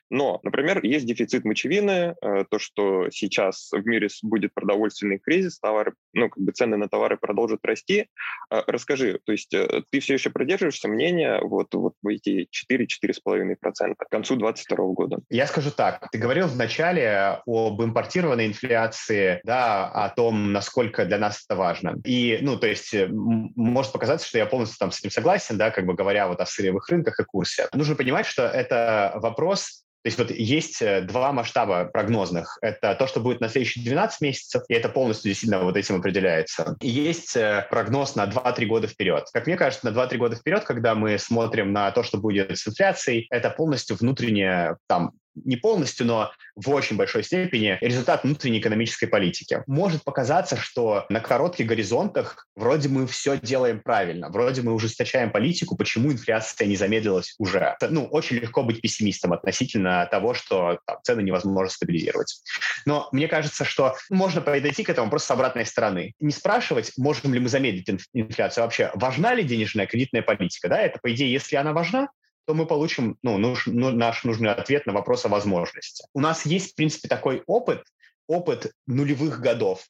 Но 0.09 0.24
например, 0.43 0.83
есть 0.83 1.05
дефицит 1.05 1.45
мочевины, 1.45 2.15
э, 2.21 2.45
то, 2.49 2.59
что 2.59 3.09
сейчас 3.09 3.69
в 3.71 3.85
мире 3.85 4.09
будет 4.23 4.53
продовольственный 4.53 5.19
кризис, 5.19 5.59
товары, 5.59 5.93
ну, 6.13 6.29
как 6.29 6.43
бы 6.43 6.51
цены 6.51 6.77
на 6.77 6.87
товары 6.87 7.17
продолжат 7.17 7.59
расти. 7.63 8.07
Э, 8.51 8.61
расскажи, 8.67 9.19
то 9.25 9.31
есть 9.31 9.53
э, 9.53 9.83
ты 9.89 9.99
все 9.99 10.13
еще 10.15 10.29
придерживаешься 10.29 10.87
мнения 10.87 11.39
вот, 11.41 11.73
вот 11.73 11.93
в 12.01 12.07
эти 12.07 12.47
4-4,5% 12.71 13.95
к 13.97 14.09
концу 14.09 14.35
2022 14.35 14.85
года? 14.93 15.17
Я 15.29 15.47
скажу 15.47 15.71
так. 15.71 16.09
Ты 16.11 16.17
говорил 16.17 16.47
вначале 16.47 17.41
об 17.45 17.81
импортированной 17.81 18.47
инфляции, 18.47 19.41
да, 19.43 19.87
о 19.87 20.09
том, 20.09 20.51
насколько 20.51 21.05
для 21.05 21.17
нас 21.17 21.43
это 21.47 21.57
важно. 21.57 21.95
И, 22.05 22.39
ну, 22.41 22.57
то 22.57 22.67
есть 22.67 22.95
может 23.09 23.91
показаться, 23.91 24.27
что 24.27 24.37
я 24.37 24.45
полностью 24.45 24.77
там 24.79 24.91
с 24.91 24.99
этим 24.99 25.11
согласен, 25.11 25.57
да, 25.57 25.71
как 25.71 25.85
бы 25.85 25.93
говоря 25.93 26.27
вот 26.27 26.39
о 26.39 26.45
сырьевых 26.45 26.87
рынках 26.89 27.19
и 27.19 27.23
курсе. 27.23 27.67
Нужно 27.73 27.95
понимать, 27.95 28.25
что 28.25 28.43
это 28.43 29.13
вопрос 29.15 29.84
то 30.05 30.09
есть 30.09 30.19
вот 30.19 30.29
есть 30.29 30.83
э, 30.83 31.01
два 31.01 31.31
масштаба 31.31 31.85
прогнозных. 31.85 32.59
Это 32.61 32.93
то, 32.93 33.07
что 33.07 33.21
будет 33.21 33.41
на 33.41 33.49
следующие 33.49 33.83
12 33.83 34.21
месяцев, 34.21 34.61
и 34.67 34.75
это 34.75 34.87
полностью 34.87 35.29
действительно 35.31 35.63
вот 35.63 35.75
этим 35.77 35.95
определяется. 35.95 36.77
И 36.79 36.87
есть 36.87 37.35
э, 37.35 37.65
прогноз 37.71 38.13
на 38.13 38.27
2-3 38.27 38.65
года 38.67 38.87
вперед. 38.87 39.25
Как 39.33 39.47
мне 39.47 39.57
кажется, 39.57 39.89
на 39.89 39.99
2-3 39.99 40.17
года 40.17 40.35
вперед, 40.35 40.63
когда 40.63 40.93
мы 40.93 41.17
смотрим 41.17 41.73
на 41.73 41.89
то, 41.89 42.03
что 42.03 42.19
будет 42.19 42.55
с 42.55 42.67
инфляцией, 42.67 43.25
это 43.31 43.49
полностью 43.49 43.95
внутренняя 43.95 44.77
там 44.85 45.13
не 45.35 45.55
полностью, 45.55 46.05
но 46.05 46.31
в 46.55 46.69
очень 46.69 46.95
большой 46.95 47.23
степени 47.23 47.77
результат 47.81 48.23
внутренней 48.23 48.59
экономической 48.59 49.07
политики. 49.07 49.63
Может 49.67 50.03
показаться, 50.03 50.55
что 50.55 51.05
на 51.09 51.19
коротких 51.19 51.65
горизонтах 51.65 52.47
вроде 52.55 52.89
мы 52.89 53.07
все 53.07 53.37
делаем 53.37 53.81
правильно, 53.81 54.29
вроде 54.29 54.61
мы 54.61 54.73
ужесточаем 54.73 55.31
политику, 55.31 55.75
почему 55.75 56.11
инфляция 56.11 56.67
не 56.67 56.75
замедлилась 56.75 57.35
уже. 57.37 57.75
Ну, 57.89 58.05
очень 58.05 58.37
легко 58.37 58.63
быть 58.63 58.81
пессимистом 58.81 59.33
относительно 59.33 60.07
того, 60.09 60.33
что 60.33 60.79
там, 60.85 60.97
цены 61.03 61.21
невозможно 61.21 61.69
стабилизировать. 61.69 62.41
Но 62.85 63.09
мне 63.11 63.27
кажется, 63.27 63.65
что 63.65 63.95
можно 64.09 64.41
подойти 64.41 64.83
к 64.83 64.89
этому 64.89 65.09
просто 65.09 65.27
с 65.27 65.31
обратной 65.31 65.65
стороны. 65.65 66.13
Не 66.19 66.31
спрашивать, 66.31 66.91
можем 66.97 67.33
ли 67.33 67.39
мы 67.39 67.49
замедлить 67.49 67.89
инфляцию 68.13 68.63
вообще, 68.63 68.91
важна 68.93 69.33
ли 69.33 69.43
денежная 69.43 69.87
кредитная 69.87 70.21
политика. 70.21 70.69
Да? 70.69 70.79
Это, 70.79 70.99
по 71.01 71.13
идее, 71.13 71.31
если 71.31 71.55
она 71.55 71.73
важна, 71.73 72.09
то 72.45 72.53
мы 72.53 72.65
получим 72.65 73.17
ну, 73.23 73.37
нуж, 73.37 73.65
ну, 73.65 73.91
наш 73.91 74.23
нужный 74.23 74.51
ответ 74.51 74.85
на 74.85 74.93
вопрос 74.93 75.25
о 75.25 75.29
возможности. 75.29 76.05
У 76.13 76.19
нас 76.19 76.45
есть, 76.45 76.71
в 76.71 76.75
принципе, 76.75 77.07
такой 77.07 77.43
опыт, 77.47 77.83
опыт 78.27 78.71
нулевых 78.87 79.39
годов, 79.39 79.85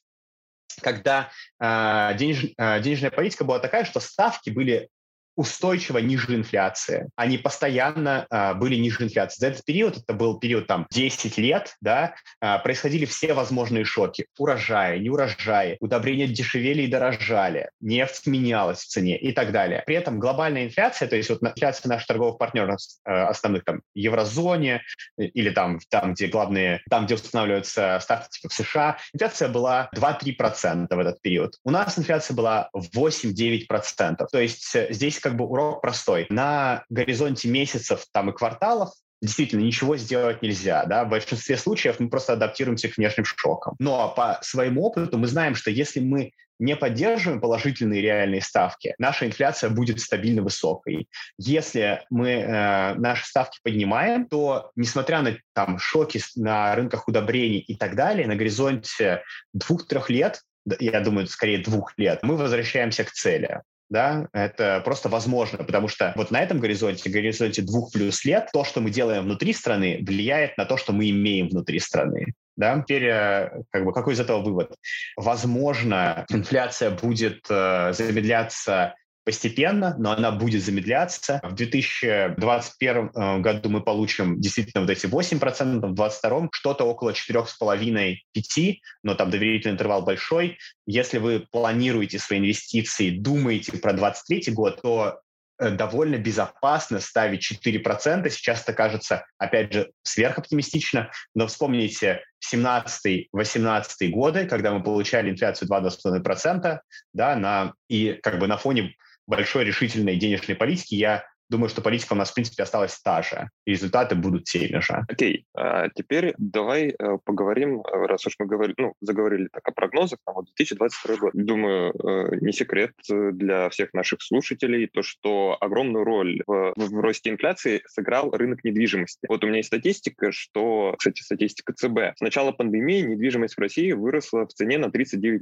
когда 0.82 1.32
э, 1.60 2.12
денеж, 2.18 2.46
э, 2.58 2.82
денежная 2.82 3.12
политика 3.12 3.44
была 3.44 3.60
такая, 3.60 3.86
что 3.86 4.00
ставки 4.00 4.50
были 4.50 4.90
устойчиво 5.36 5.98
ниже 6.00 6.36
инфляции. 6.36 7.10
Они 7.16 7.38
постоянно 7.38 8.26
а, 8.30 8.54
были 8.54 8.76
ниже 8.76 9.04
инфляции. 9.04 9.40
За 9.40 9.48
этот 9.48 9.66
период, 9.66 9.98
это 9.98 10.14
был 10.14 10.40
период 10.40 10.68
там 10.68 10.88
10 10.92 11.38
лет, 11.38 11.76
да, 11.82 12.16
а, 12.42 12.60
происходили 12.60 13.06
все 13.06 13.34
возможные 13.34 13.86
шоки. 13.86 14.28
Урожаи, 14.38 15.00
неурожаи, 15.00 15.78
удобрения 15.80 16.28
дешевели 16.28 16.84
и 16.84 16.88
дорожали, 16.88 17.70
нефть 17.82 18.28
менялась 18.28 18.80
в 18.80 18.88
цене 18.88 19.18
и 19.18 19.32
так 19.32 19.52
далее. 19.52 19.84
При 19.86 19.96
этом 19.96 20.20
глобальная 20.20 20.66
инфляция, 20.66 21.08
то 21.08 21.16
есть 21.16 21.30
вот 21.30 21.44
инфляция 21.44 21.90
наших 21.90 22.08
торговых 22.08 22.38
партнеров 22.38 22.80
а, 23.04 23.28
основных 23.28 23.66
там 23.66 23.82
еврозоне 23.94 24.82
или 25.18 25.50
там, 25.50 25.80
там, 25.90 26.14
где 26.14 26.28
главные, 26.28 26.82
там, 26.90 27.06
где 27.06 27.16
устанавливаются 27.16 28.00
ставки 28.02 28.40
типа 28.40 28.50
в 28.50 28.54
США, 28.54 28.98
инфляция 29.14 29.50
была 29.50 29.90
2-3% 29.96 30.88
в 30.90 31.00
этот 31.00 31.22
период. 31.22 31.56
У 31.64 31.72
нас 31.72 31.98
инфляция 31.98 32.36
была 32.36 32.70
8-9%. 32.76 34.26
То 34.32 34.40
есть 34.40 34.76
э, 34.76 34.88
здесь 34.92 35.20
как 35.26 35.38
бы 35.38 35.46
урок 35.46 35.82
простой. 35.82 36.28
На 36.30 36.84
горизонте 36.90 37.50
месяцев 37.50 38.06
там 38.12 38.30
и 38.30 38.34
кварталов 38.34 38.92
действительно 39.24 39.62
ничего 39.62 39.98
сделать 39.98 40.44
нельзя. 40.44 40.86
Да? 40.86 41.04
В 41.04 41.10
большинстве 41.10 41.58
случаев 41.58 42.00
мы 42.00 42.10
просто 42.10 42.34
адаптируемся 42.34 42.90
к 42.90 42.98
внешним 42.98 43.26
шокам. 43.26 43.74
Но 43.80 44.14
по 44.16 44.38
своему 44.44 44.84
опыту 44.84 45.18
мы 45.18 45.26
знаем, 45.26 45.56
что 45.56 45.72
если 45.72 46.00
мы 46.00 46.32
не 46.60 46.76
поддерживаем 46.76 47.42
положительные 47.42 48.02
реальные 48.04 48.42
ставки, 48.42 48.94
наша 49.00 49.26
инфляция 49.26 49.72
будет 49.72 50.00
стабильно 50.00 50.44
высокой. 50.44 51.10
Если 51.40 52.04
мы 52.12 52.30
э, 52.30 52.94
наши 52.94 53.26
ставки 53.26 53.58
поднимаем, 53.64 54.28
то, 54.28 54.70
несмотря 54.76 55.24
на 55.24 55.36
там, 55.54 55.80
шоки 55.80 56.22
на 56.36 56.76
рынках 56.76 57.08
удобрений 57.08 57.60
и 57.60 57.76
так 57.76 57.96
далее, 57.96 58.28
на 58.28 58.36
горизонте 58.36 59.24
двух-трех 59.54 60.12
лет 60.12 60.44
я 60.80 61.00
думаю, 61.00 61.28
скорее 61.28 61.60
двух 61.60 61.94
лет, 61.98 62.20
мы 62.24 62.38
возвращаемся 62.38 63.04
к 63.04 63.12
цели 63.12 63.62
да, 63.90 64.28
это 64.34 64.82
просто 64.84 65.10
возможно, 65.10 65.60
потому 65.60 65.88
что 65.88 66.14
вот 66.16 66.32
на 66.32 66.42
этом 66.42 66.60
горизонте, 66.60 67.10
горизонте 67.10 67.62
двух 67.62 67.92
плюс 67.92 68.26
лет, 68.26 68.50
то, 68.52 68.64
что 68.64 68.82
мы 68.82 68.90
делаем 68.90 69.24
внутри 69.24 69.54
страны, 69.54 70.00
влияет 70.02 70.58
на 70.58 70.66
то, 70.66 70.78
что 70.78 70.92
мы 70.92 71.10
имеем 71.10 71.50
внутри 71.50 71.80
страны. 71.80 72.34
Да? 72.58 72.82
Теперь 72.82 73.06
э, 73.06 73.64
как 73.70 73.86
бы, 73.86 73.94
какой 73.94 74.14
из 74.14 74.20
этого 74.20 74.42
вывод? 74.42 74.76
Возможно, 75.18 76.26
инфляция 76.30 76.92
будет 76.92 77.46
э, 77.50 77.94
замедляться 77.94 78.96
постепенно, 79.26 79.96
но 79.98 80.12
она 80.12 80.32
будет 80.32 80.64
замедляться. 80.64 81.42
В 81.44 81.56
2021 81.56 83.12
э, 83.14 83.40
году 83.40 83.70
мы 83.70 83.82
получим 83.82 84.40
действительно 84.40 84.82
вот 84.82 84.92
эти 84.92 85.08
8%, 85.08 85.38
в 85.38 85.96
2022 85.96 86.50
что-то 86.54 86.86
около 86.86 87.12
4,5-5%, 87.12 88.76
но 89.04 89.16
там 89.16 89.32
доверительный 89.32 89.74
интервал 89.74 90.04
большой. 90.04 90.60
Если 90.86 91.18
вы 91.18 91.46
планируете 91.52 92.20
свои 92.20 92.38
инвестиции, 92.38 93.10
думаете 93.10 93.72
про 93.74 93.94
2023 93.94 94.54
год, 94.54 94.82
то 94.84 95.20
э, 95.58 95.72
довольно 95.72 96.18
безопасно 96.18 97.00
ставить 97.00 97.52
4%. 97.52 98.30
Сейчас 98.30 98.62
это 98.62 98.74
кажется, 98.74 99.26
опять 99.40 99.74
же, 99.74 99.92
сверхоптимистично, 100.04 101.10
но 101.34 101.48
вспомните 101.48 102.22
17-18 102.54 104.10
годы, 104.10 104.46
когда 104.46 104.72
мы 104.72 104.84
получали 104.84 105.32
инфляцию 105.32 105.68
2,5%, 105.68 106.80
да, 107.14 107.36
на, 107.36 107.74
и 107.90 108.20
как 108.22 108.38
бы 108.38 108.46
на 108.46 108.58
фоне 108.58 108.94
большой 109.28 109.66
решительной 109.66 110.18
денежной 110.18 110.56
политики, 110.56 110.96
я 110.96 111.26
думаю, 111.50 111.70
что 111.70 111.82
политика 111.82 112.14
у 112.14 112.16
нас, 112.16 112.32
в 112.32 112.34
принципе, 112.34 112.64
осталась 112.64 113.00
та 113.02 113.22
же, 113.22 113.50
и 113.66 113.72
результаты 113.72 114.16
будут 114.16 114.46
теми 114.46 114.80
же. 114.80 115.06
Окей, 115.08 115.46
okay. 115.56 115.62
а 115.62 115.90
теперь 115.94 116.34
давай 116.38 116.90
э, 116.90 117.18
поговорим, 117.24 117.82
э, 117.82 118.06
раз 118.08 118.26
уж 118.26 118.36
мы 118.40 118.46
говорили, 118.48 118.76
ну, 118.78 118.94
заговорили 119.02 119.48
так 119.52 119.68
о 119.68 119.72
прогнозах, 119.72 120.20
там, 120.26 120.36
вот 120.36 120.46
2022 120.58 121.16
год. 121.18 121.32
Думаю, 121.34 121.94
э, 121.94 122.38
не 122.42 122.52
секрет 122.52 122.94
для 123.08 123.70
всех 123.70 123.94
наших 123.94 124.22
слушателей 124.22 124.88
то, 124.88 125.04
что 125.04 125.58
огромную 125.60 126.04
роль 126.04 126.42
в, 126.48 126.74
в 126.76 127.00
росте 127.00 127.30
инфляции 127.30 127.84
сыграл 127.88 128.32
рынок 128.32 128.64
недвижимости. 128.64 129.26
Вот 129.28 129.44
у 129.44 129.48
меня 129.48 129.58
есть 129.58 129.68
статистика, 129.68 130.32
что, 130.32 130.96
кстати, 130.98 131.22
статистика 131.22 131.74
ЦБ. 131.74 132.18
С 132.18 132.22
начала 132.22 132.52
пандемии 132.52 133.02
недвижимость 133.02 133.56
в 133.56 133.60
России 133.60 133.92
выросла 133.92 134.48
в 134.48 134.54
цене 134.54 134.78
на 134.78 134.88
39%, 134.88 135.42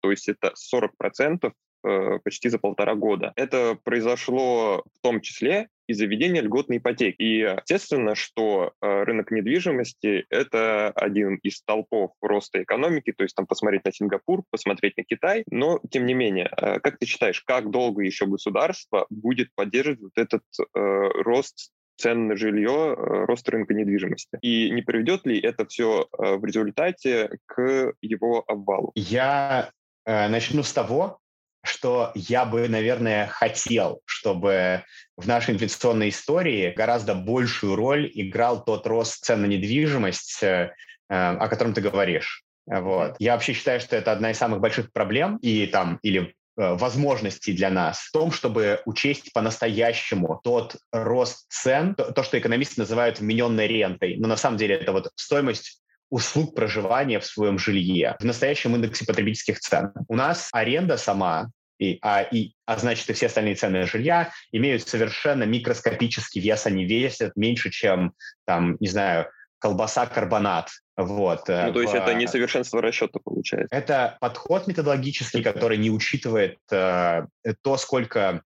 то 0.00 0.10
есть 0.10 0.28
это 0.28 0.52
40% 0.74 1.38
Э, 1.42 1.50
почти 1.82 2.48
за 2.48 2.58
полтора 2.58 2.94
года. 2.94 3.32
Это 3.36 3.78
произошло 3.82 4.84
в 4.94 5.00
том 5.00 5.20
числе 5.20 5.68
из-за 5.88 6.04
введения 6.04 6.42
льготной 6.42 6.76
ипотеки. 6.76 7.16
И 7.18 7.38
естественно, 7.38 8.14
что 8.14 8.72
э, 8.80 9.02
рынок 9.04 9.30
недвижимости— 9.30 10.26
это 10.30 10.90
один 10.90 11.36
из 11.36 11.56
столпов 11.56 12.12
роста 12.20 12.62
экономики, 12.62 13.12
то 13.12 13.24
есть 13.24 13.34
там 13.34 13.46
посмотреть 13.46 13.84
на 13.84 13.92
Сингапур, 13.92 14.44
посмотреть 14.50 14.96
на 14.98 15.04
Китай. 15.04 15.44
Но, 15.50 15.80
тем 15.90 16.06
не 16.06 16.14
менее, 16.14 16.50
э, 16.56 16.78
как 16.80 16.98
ты 16.98 17.06
считаешь, 17.06 17.40
как 17.40 17.70
долго 17.70 18.02
еще 18.02 18.26
государство 18.26 19.06
будет 19.08 19.48
поддерживать 19.54 20.00
вот 20.00 20.12
этот 20.16 20.42
э, 20.58 20.60
рост 20.74 21.72
цен 21.96 22.28
на 22.28 22.36
жилье, 22.36 22.94
рост 23.26 23.48
рынка 23.48 23.74
недвижимости. 23.74 24.38
И 24.40 24.70
не 24.70 24.82
приведет 24.82 25.26
ли 25.26 25.40
это 25.40 25.66
все 25.66 26.06
в 26.12 26.44
результате 26.44 27.38
к 27.46 27.92
его 28.00 28.44
обвалу? 28.46 28.92
Я 28.94 29.72
э, 30.04 30.28
начну 30.28 30.62
с 30.62 30.72
того, 30.72 31.18
что 31.64 32.12
я 32.14 32.44
бы, 32.44 32.68
наверное, 32.68 33.26
хотел, 33.26 34.00
чтобы 34.04 34.84
в 35.16 35.26
нашей 35.26 35.54
инфляционной 35.54 36.10
истории 36.10 36.72
гораздо 36.76 37.14
большую 37.14 37.76
роль 37.76 38.10
играл 38.14 38.64
тот 38.64 38.86
рост 38.86 39.24
цен 39.24 39.42
на 39.42 39.46
недвижимость, 39.46 40.42
э, 40.42 40.72
о 41.08 41.48
котором 41.48 41.74
ты 41.74 41.80
говоришь. 41.80 42.44
Вот. 42.66 43.16
Я 43.18 43.32
вообще 43.32 43.54
считаю, 43.54 43.80
что 43.80 43.96
это 43.96 44.12
одна 44.12 44.30
из 44.30 44.38
самых 44.38 44.60
больших 44.60 44.92
проблем 44.92 45.38
и 45.38 45.66
там 45.66 45.98
или 46.02 46.20
э, 46.56 46.74
возможностей 46.74 47.54
для 47.54 47.70
нас 47.70 47.98
в 47.98 48.12
том, 48.12 48.30
чтобы 48.30 48.80
учесть 48.84 49.32
по-настоящему 49.32 50.40
тот 50.44 50.76
рост 50.92 51.46
цен, 51.48 51.94
то, 51.94 52.12
то, 52.12 52.22
что 52.22 52.38
экономисты 52.38 52.80
называют 52.80 53.20
вмененной 53.20 53.66
рентой. 53.66 54.16
Но 54.18 54.28
на 54.28 54.36
самом 54.36 54.58
деле 54.58 54.74
это 54.74 54.92
вот 54.92 55.10
стоимость 55.16 55.80
услуг 56.10 56.54
проживания 56.54 57.20
в 57.20 57.26
своем 57.26 57.58
жилье 57.58 58.16
в 58.18 58.24
настоящем 58.24 58.74
индексе 58.76 59.04
потребительских 59.04 59.60
цен. 59.60 59.92
У 60.08 60.16
нас 60.16 60.48
аренда 60.52 60.96
сама 60.96 61.50
и, 61.78 61.98
а, 62.02 62.22
и, 62.22 62.52
а 62.66 62.76
значит 62.76 63.08
и 63.08 63.12
все 63.12 63.26
остальные 63.26 63.54
цены 63.54 63.86
жилья 63.86 64.30
имеют 64.52 64.86
совершенно 64.88 65.44
микроскопический 65.44 66.40
вес, 66.40 66.66
они 66.66 66.84
весят 66.84 67.36
меньше, 67.36 67.70
чем, 67.70 68.14
там, 68.44 68.76
не 68.80 68.88
знаю, 68.88 69.28
колбаса 69.58 70.06
карбонат. 70.06 70.70
Вот. 70.96 71.48
Э, 71.48 71.66
ну, 71.66 71.74
то 71.74 71.80
есть 71.82 71.92
в... 71.92 71.96
это 71.96 72.14
несовершенство 72.14 72.82
расчета 72.82 73.20
получается? 73.22 73.74
Это 73.74 74.16
подход 74.20 74.66
методологический, 74.66 75.42
который 75.42 75.78
не 75.78 75.90
учитывает 75.90 76.58
э, 76.72 77.26
то, 77.62 77.76
сколько 77.76 78.42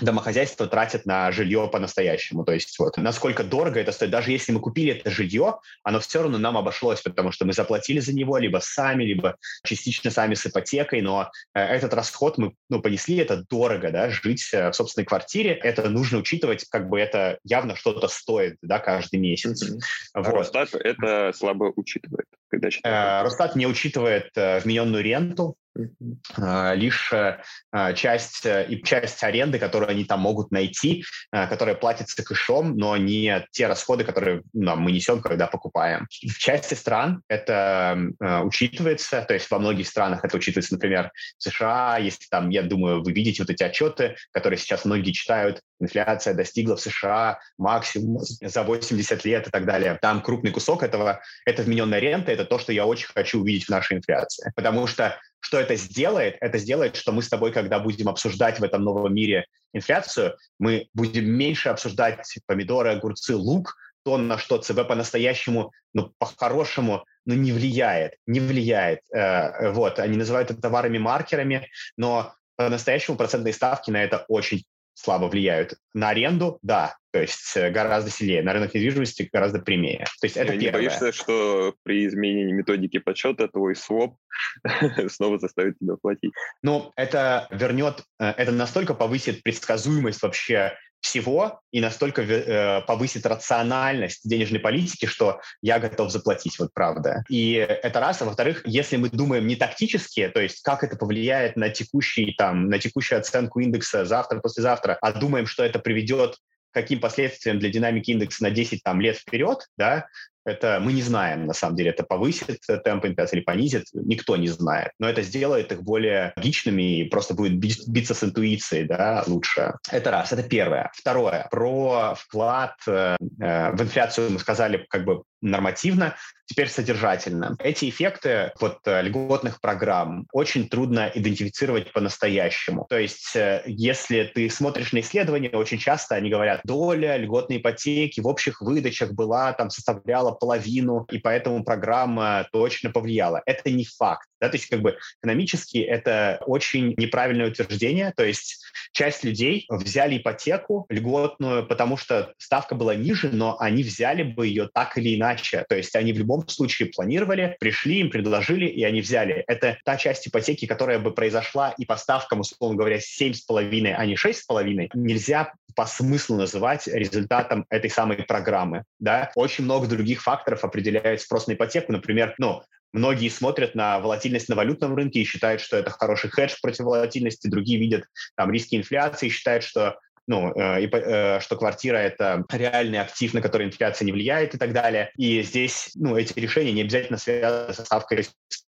домохозяйства 0.00 0.66
тратят 0.66 1.04
на 1.04 1.30
жилье 1.32 1.68
по-настоящему. 1.70 2.44
То 2.44 2.52
есть 2.52 2.78
вот 2.78 2.96
насколько 2.96 3.44
дорого 3.44 3.78
это 3.78 3.92
стоит. 3.92 4.10
Даже 4.10 4.30
если 4.30 4.52
мы 4.52 4.60
купили 4.60 4.92
это 4.92 5.10
жилье, 5.10 5.58
оно 5.82 6.00
все 6.00 6.22
равно 6.22 6.38
нам 6.38 6.56
обошлось, 6.56 7.02
потому 7.02 7.32
что 7.32 7.44
мы 7.44 7.52
заплатили 7.52 8.00
за 8.00 8.14
него 8.14 8.38
либо 8.38 8.58
сами, 8.58 9.04
либо 9.04 9.36
частично 9.64 10.10
сами 10.10 10.34
с 10.34 10.46
ипотекой, 10.46 11.02
но 11.02 11.30
э, 11.54 11.60
этот 11.60 11.92
расход 11.92 12.38
мы 12.38 12.54
ну, 12.70 12.80
понесли, 12.80 13.16
это 13.16 13.44
дорого, 13.48 13.90
да, 13.90 14.08
жить 14.08 14.48
э, 14.52 14.70
в 14.70 14.74
собственной 14.74 15.04
квартире, 15.04 15.52
это 15.52 15.88
нужно 15.90 16.18
учитывать, 16.18 16.64
как 16.70 16.88
бы 16.88 16.98
это 16.98 17.38
явно 17.44 17.76
что-то 17.76 18.08
стоит, 18.08 18.56
да, 18.62 18.78
каждый 18.78 19.20
месяц. 19.20 19.62
Mm-hmm. 19.62 19.80
Вот. 20.14 20.26
А 20.26 20.30
Росстат 20.30 20.74
это 20.74 21.32
слабо 21.36 21.72
учитывает. 21.76 22.26
Когда 22.48 22.68
э, 22.68 23.22
Росстат 23.22 23.56
не 23.56 23.66
учитывает 23.66 24.30
э, 24.36 24.60
вмененную 24.60 25.02
ренту, 25.02 25.56
лишь 25.74 27.12
э, 27.12 27.38
а, 27.70 27.92
часть 27.94 28.44
э, 28.44 28.66
и 28.68 28.82
часть 28.82 29.22
аренды, 29.22 29.58
которую 29.58 29.90
они 29.90 30.04
там 30.04 30.20
могут 30.20 30.50
найти, 30.50 31.04
э, 31.32 31.46
которая 31.46 31.74
платится 31.74 32.22
кэшом, 32.22 32.76
но 32.76 32.96
не 32.96 33.46
те 33.52 33.66
расходы, 33.66 34.04
которые 34.04 34.42
ну, 34.52 34.76
мы 34.76 34.92
несем, 34.92 35.20
когда 35.20 35.46
покупаем. 35.46 36.06
В 36.10 36.38
части 36.38 36.74
стран 36.74 37.22
это 37.28 37.98
учитывается, 38.44 39.22
то 39.22 39.34
есть 39.34 39.50
во 39.50 39.58
многих 39.58 39.86
странах 39.86 40.24
это 40.24 40.36
учитывается, 40.36 40.74
например, 40.74 41.10
в 41.38 41.42
США, 41.42 41.98
если 41.98 42.26
там, 42.30 42.50
я 42.50 42.62
думаю, 42.62 43.02
вы 43.02 43.12
видите 43.12 43.42
вот 43.42 43.50
эти 43.50 43.62
отчеты, 43.62 44.16
которые 44.30 44.58
сейчас 44.58 44.84
многие 44.84 45.12
читают, 45.12 45.60
инфляция 45.80 46.34
достигла 46.34 46.76
в 46.76 46.80
США 46.80 47.40
максимум 47.58 48.18
за 48.20 48.62
80 48.62 49.24
лет 49.24 49.48
и 49.48 49.50
так 49.50 49.66
далее. 49.66 49.98
Там 50.00 50.22
крупный 50.22 50.50
кусок 50.50 50.82
этого, 50.82 51.20
это 51.44 51.62
вмененная 51.62 51.98
рента, 51.98 52.32
это 52.32 52.44
то, 52.44 52.58
что 52.58 52.72
я 52.72 52.86
очень 52.86 53.08
хочу 53.08 53.40
увидеть 53.40 53.66
в 53.66 53.70
нашей 53.70 53.96
инфляции. 53.96 54.52
Потому 54.54 54.86
что 54.86 55.18
что 55.42 55.58
это 55.58 55.74
сделает? 55.76 56.36
Это 56.40 56.58
сделает, 56.58 56.96
что 56.96 57.12
мы 57.12 57.20
с 57.20 57.28
тобой, 57.28 57.52
когда 57.52 57.80
будем 57.80 58.08
обсуждать 58.08 58.60
в 58.60 58.64
этом 58.64 58.84
новом 58.84 59.12
мире 59.12 59.46
инфляцию, 59.72 60.36
мы 60.58 60.88
будем 60.94 61.26
меньше 61.26 61.68
обсуждать 61.68 62.24
помидоры, 62.46 62.90
огурцы, 62.90 63.34
лук, 63.34 63.76
то, 64.04 64.16
на 64.18 64.38
что 64.38 64.58
ЦБ 64.58 64.86
по-настоящему, 64.86 65.72
ну, 65.94 66.12
по-хорошему, 66.18 67.04
ну, 67.26 67.34
не 67.34 67.52
влияет, 67.52 68.14
не 68.26 68.38
влияет. 68.40 69.00
Э, 69.12 69.72
вот, 69.72 69.98
они 69.98 70.16
называют 70.16 70.50
это 70.50 70.60
товарами-маркерами, 70.60 71.68
но 71.96 72.34
по-настоящему 72.56 73.16
процентные 73.16 73.52
ставки 73.52 73.90
на 73.90 74.02
это 74.02 74.24
очень 74.28 74.64
слабо 74.94 75.26
влияют. 75.26 75.74
На 75.94 76.10
аренду, 76.10 76.58
да, 76.62 76.96
то 77.12 77.20
есть 77.20 77.56
э, 77.56 77.70
гораздо 77.70 78.10
сильнее. 78.10 78.42
На 78.42 78.52
рынок 78.52 78.74
недвижимости 78.74 79.28
гораздо 79.30 79.60
прямее. 79.60 80.06
То 80.20 80.26
есть 80.26 80.36
это 80.36 80.56
Не 80.56 80.66
первое. 80.66 80.88
боишься, 80.88 81.12
что 81.12 81.74
при 81.82 82.06
изменении 82.06 82.52
методики 82.52 82.98
подсчета 82.98 83.48
твой 83.48 83.76
своп 83.76 84.16
снова 85.08 85.38
заставит 85.38 85.78
тебя 85.78 85.96
платить? 86.00 86.32
Ну, 86.62 86.92
это 86.96 87.48
вернет, 87.50 88.02
э, 88.18 88.30
это 88.30 88.52
настолько 88.52 88.94
повысит 88.94 89.42
предсказуемость 89.42 90.22
вообще 90.22 90.74
всего 91.02 91.60
и 91.72 91.80
настолько 91.80 92.22
э, 92.22 92.80
повысит 92.82 93.26
рациональность 93.26 94.20
денежной 94.24 94.60
политики, 94.60 95.06
что 95.06 95.40
я 95.60 95.78
готов 95.78 96.10
заплатить, 96.10 96.58
вот 96.58 96.72
правда. 96.72 97.24
И 97.28 97.52
это 97.54 98.00
раз. 98.00 98.22
А 98.22 98.24
во-вторых, 98.24 98.62
если 98.64 98.96
мы 98.96 99.10
думаем 99.10 99.46
не 99.46 99.56
тактически, 99.56 100.28
то 100.28 100.40
есть 100.40 100.62
как 100.62 100.84
это 100.84 100.96
повлияет 100.96 101.56
на 101.56 101.68
текущий, 101.68 102.34
там, 102.38 102.68
на 102.68 102.78
текущую 102.78 103.18
оценку 103.18 103.60
индекса 103.60 104.04
завтра, 104.04 104.40
послезавтра, 104.40 104.96
а 105.02 105.12
думаем, 105.12 105.46
что 105.46 105.64
это 105.64 105.78
приведет 105.78 106.36
каким 106.72 107.00
последствиям 107.00 107.58
для 107.58 107.68
динамики 107.68 108.10
индекса 108.12 108.44
на 108.44 108.50
10 108.50 108.82
там, 108.82 109.00
лет 109.00 109.18
вперед, 109.18 109.66
да, 109.76 110.06
это 110.44 110.80
мы 110.80 110.92
не 110.92 111.02
знаем, 111.02 111.46
на 111.46 111.54
самом 111.54 111.76
деле, 111.76 111.90
это 111.90 112.02
повысит 112.04 112.60
темп 112.84 113.06
инфляции 113.06 113.36
или 113.36 113.44
понизит, 113.44 113.84
никто 113.92 114.36
не 114.36 114.48
знает. 114.48 114.92
Но 114.98 115.08
это 115.08 115.22
сделает 115.22 115.72
их 115.72 115.82
более 115.82 116.32
логичными 116.36 117.00
и 117.00 117.04
просто 117.04 117.34
будет 117.34 117.54
биться 117.56 118.14
с 118.14 118.24
интуицией 118.24 118.86
да, 118.86 119.24
лучше. 119.26 119.74
Это 119.90 120.10
раз, 120.10 120.32
это 120.32 120.42
первое. 120.42 120.90
Второе, 120.94 121.48
про 121.50 122.14
вклад 122.16 122.76
э, 122.86 123.16
э 123.40 123.72
в 123.72 123.82
инфляцию 123.82 124.30
мы 124.30 124.38
сказали 124.38 124.86
как 124.88 125.04
бы 125.04 125.22
нормативно, 125.42 126.14
теперь 126.46 126.68
содержательно. 126.68 127.56
Эти 127.58 127.88
эффекты 127.88 128.52
вот 128.60 128.78
э, 128.86 129.02
льготных 129.02 129.60
программ 129.60 130.26
очень 130.32 130.68
трудно 130.68 131.10
идентифицировать 131.12 131.92
по-настоящему. 131.92 132.86
То 132.88 132.98
есть 132.98 133.34
э, 133.34 133.62
если 133.66 134.30
ты 134.34 134.48
смотришь 134.48 134.92
на 134.92 135.00
исследования, 135.00 135.50
очень 135.50 135.78
часто 135.78 136.14
они 136.14 136.30
говорят, 136.30 136.60
доля 136.64 137.16
льготной 137.16 137.56
ипотеки 137.56 138.20
в 138.20 138.26
общих 138.26 138.60
выдачах 138.60 139.12
была, 139.12 139.52
там, 139.52 139.70
составляла 139.70 140.31
половину, 140.32 141.06
и 141.10 141.18
поэтому 141.18 141.64
программа 141.64 142.48
точно 142.52 142.90
повлияла. 142.90 143.42
Это 143.46 143.70
не 143.70 143.84
факт. 143.84 144.28
Да? 144.40 144.48
То 144.48 144.56
есть 144.56 144.68
как 144.68 144.82
бы 144.82 144.98
экономически 145.22 145.78
это 145.78 146.42
очень 146.46 146.94
неправильное 146.96 147.48
утверждение. 147.48 148.12
То 148.16 148.24
есть 148.24 148.62
часть 148.92 149.24
людей 149.24 149.66
взяли 149.68 150.18
ипотеку 150.18 150.86
льготную, 150.88 151.66
потому 151.66 151.96
что 151.96 152.34
ставка 152.38 152.74
была 152.74 152.94
ниже, 152.94 153.30
но 153.32 153.56
они 153.60 153.82
взяли 153.82 154.22
бы 154.22 154.46
ее 154.46 154.68
так 154.72 154.98
или 154.98 155.16
иначе. 155.16 155.64
То 155.68 155.76
есть 155.76 155.94
они 155.94 156.12
в 156.12 156.18
любом 156.18 156.46
случае 156.48 156.90
планировали, 156.90 157.56
пришли, 157.60 158.00
им 158.00 158.10
предложили, 158.10 158.66
и 158.66 158.82
они 158.84 159.00
взяли. 159.00 159.44
Это 159.46 159.78
та 159.84 159.96
часть 159.96 160.28
ипотеки, 160.28 160.66
которая 160.66 160.98
бы 160.98 161.12
произошла 161.12 161.70
и 161.78 161.84
по 161.84 161.96
ставкам, 161.96 162.40
условно 162.40 162.76
говоря, 162.76 162.98
7,5, 162.98 163.94
а 163.96 164.06
не 164.06 164.14
6,5. 164.14 164.90
Нельзя 164.94 165.52
по 165.74 165.86
смыслу 165.86 166.36
называть 166.36 166.86
результатом 166.86 167.66
этой 167.70 167.90
самой 167.90 168.18
программы. 168.24 168.84
Да? 168.98 169.30
Очень 169.34 169.64
много 169.64 169.86
других 169.86 170.22
факторов 170.22 170.64
определяют 170.64 171.20
спрос 171.20 171.46
на 171.46 171.52
ипотеку. 171.52 171.92
Например, 171.92 172.34
ну, 172.38 172.62
Многие 172.94 173.30
смотрят 173.30 173.74
на 173.74 174.00
волатильность 174.00 174.50
на 174.50 174.54
валютном 174.54 174.94
рынке 174.94 175.20
и 175.20 175.24
считают, 175.24 175.62
что 175.62 175.78
это 175.78 175.90
хороший 175.90 176.28
хедж 176.28 176.56
против 176.60 176.84
волатильности. 176.84 177.48
Другие 177.48 177.80
видят 177.80 178.04
там 178.36 178.52
риски 178.52 178.76
инфляции 178.76 179.28
и 179.28 179.30
считают, 179.30 179.64
что 179.64 179.98
ну, 180.26 180.52
э, 180.54 180.86
э, 180.86 181.40
что 181.40 181.56
квартира— 181.56 181.96
это 181.98 182.44
реальный 182.52 183.00
актив, 183.00 183.34
на 183.34 183.40
который 183.40 183.66
инфляция 183.66 184.04
не 184.06 184.12
влияет 184.12 184.54
и 184.54 184.58
так 184.58 184.72
далее. 184.72 185.10
И 185.16 185.42
здесь 185.42 185.90
ну, 185.94 186.16
эти 186.16 186.38
решения 186.38 186.72
не 186.72 186.82
обязательно 186.82 187.18
связаны 187.18 187.72
со 187.72 187.84
ставкой 187.84 188.26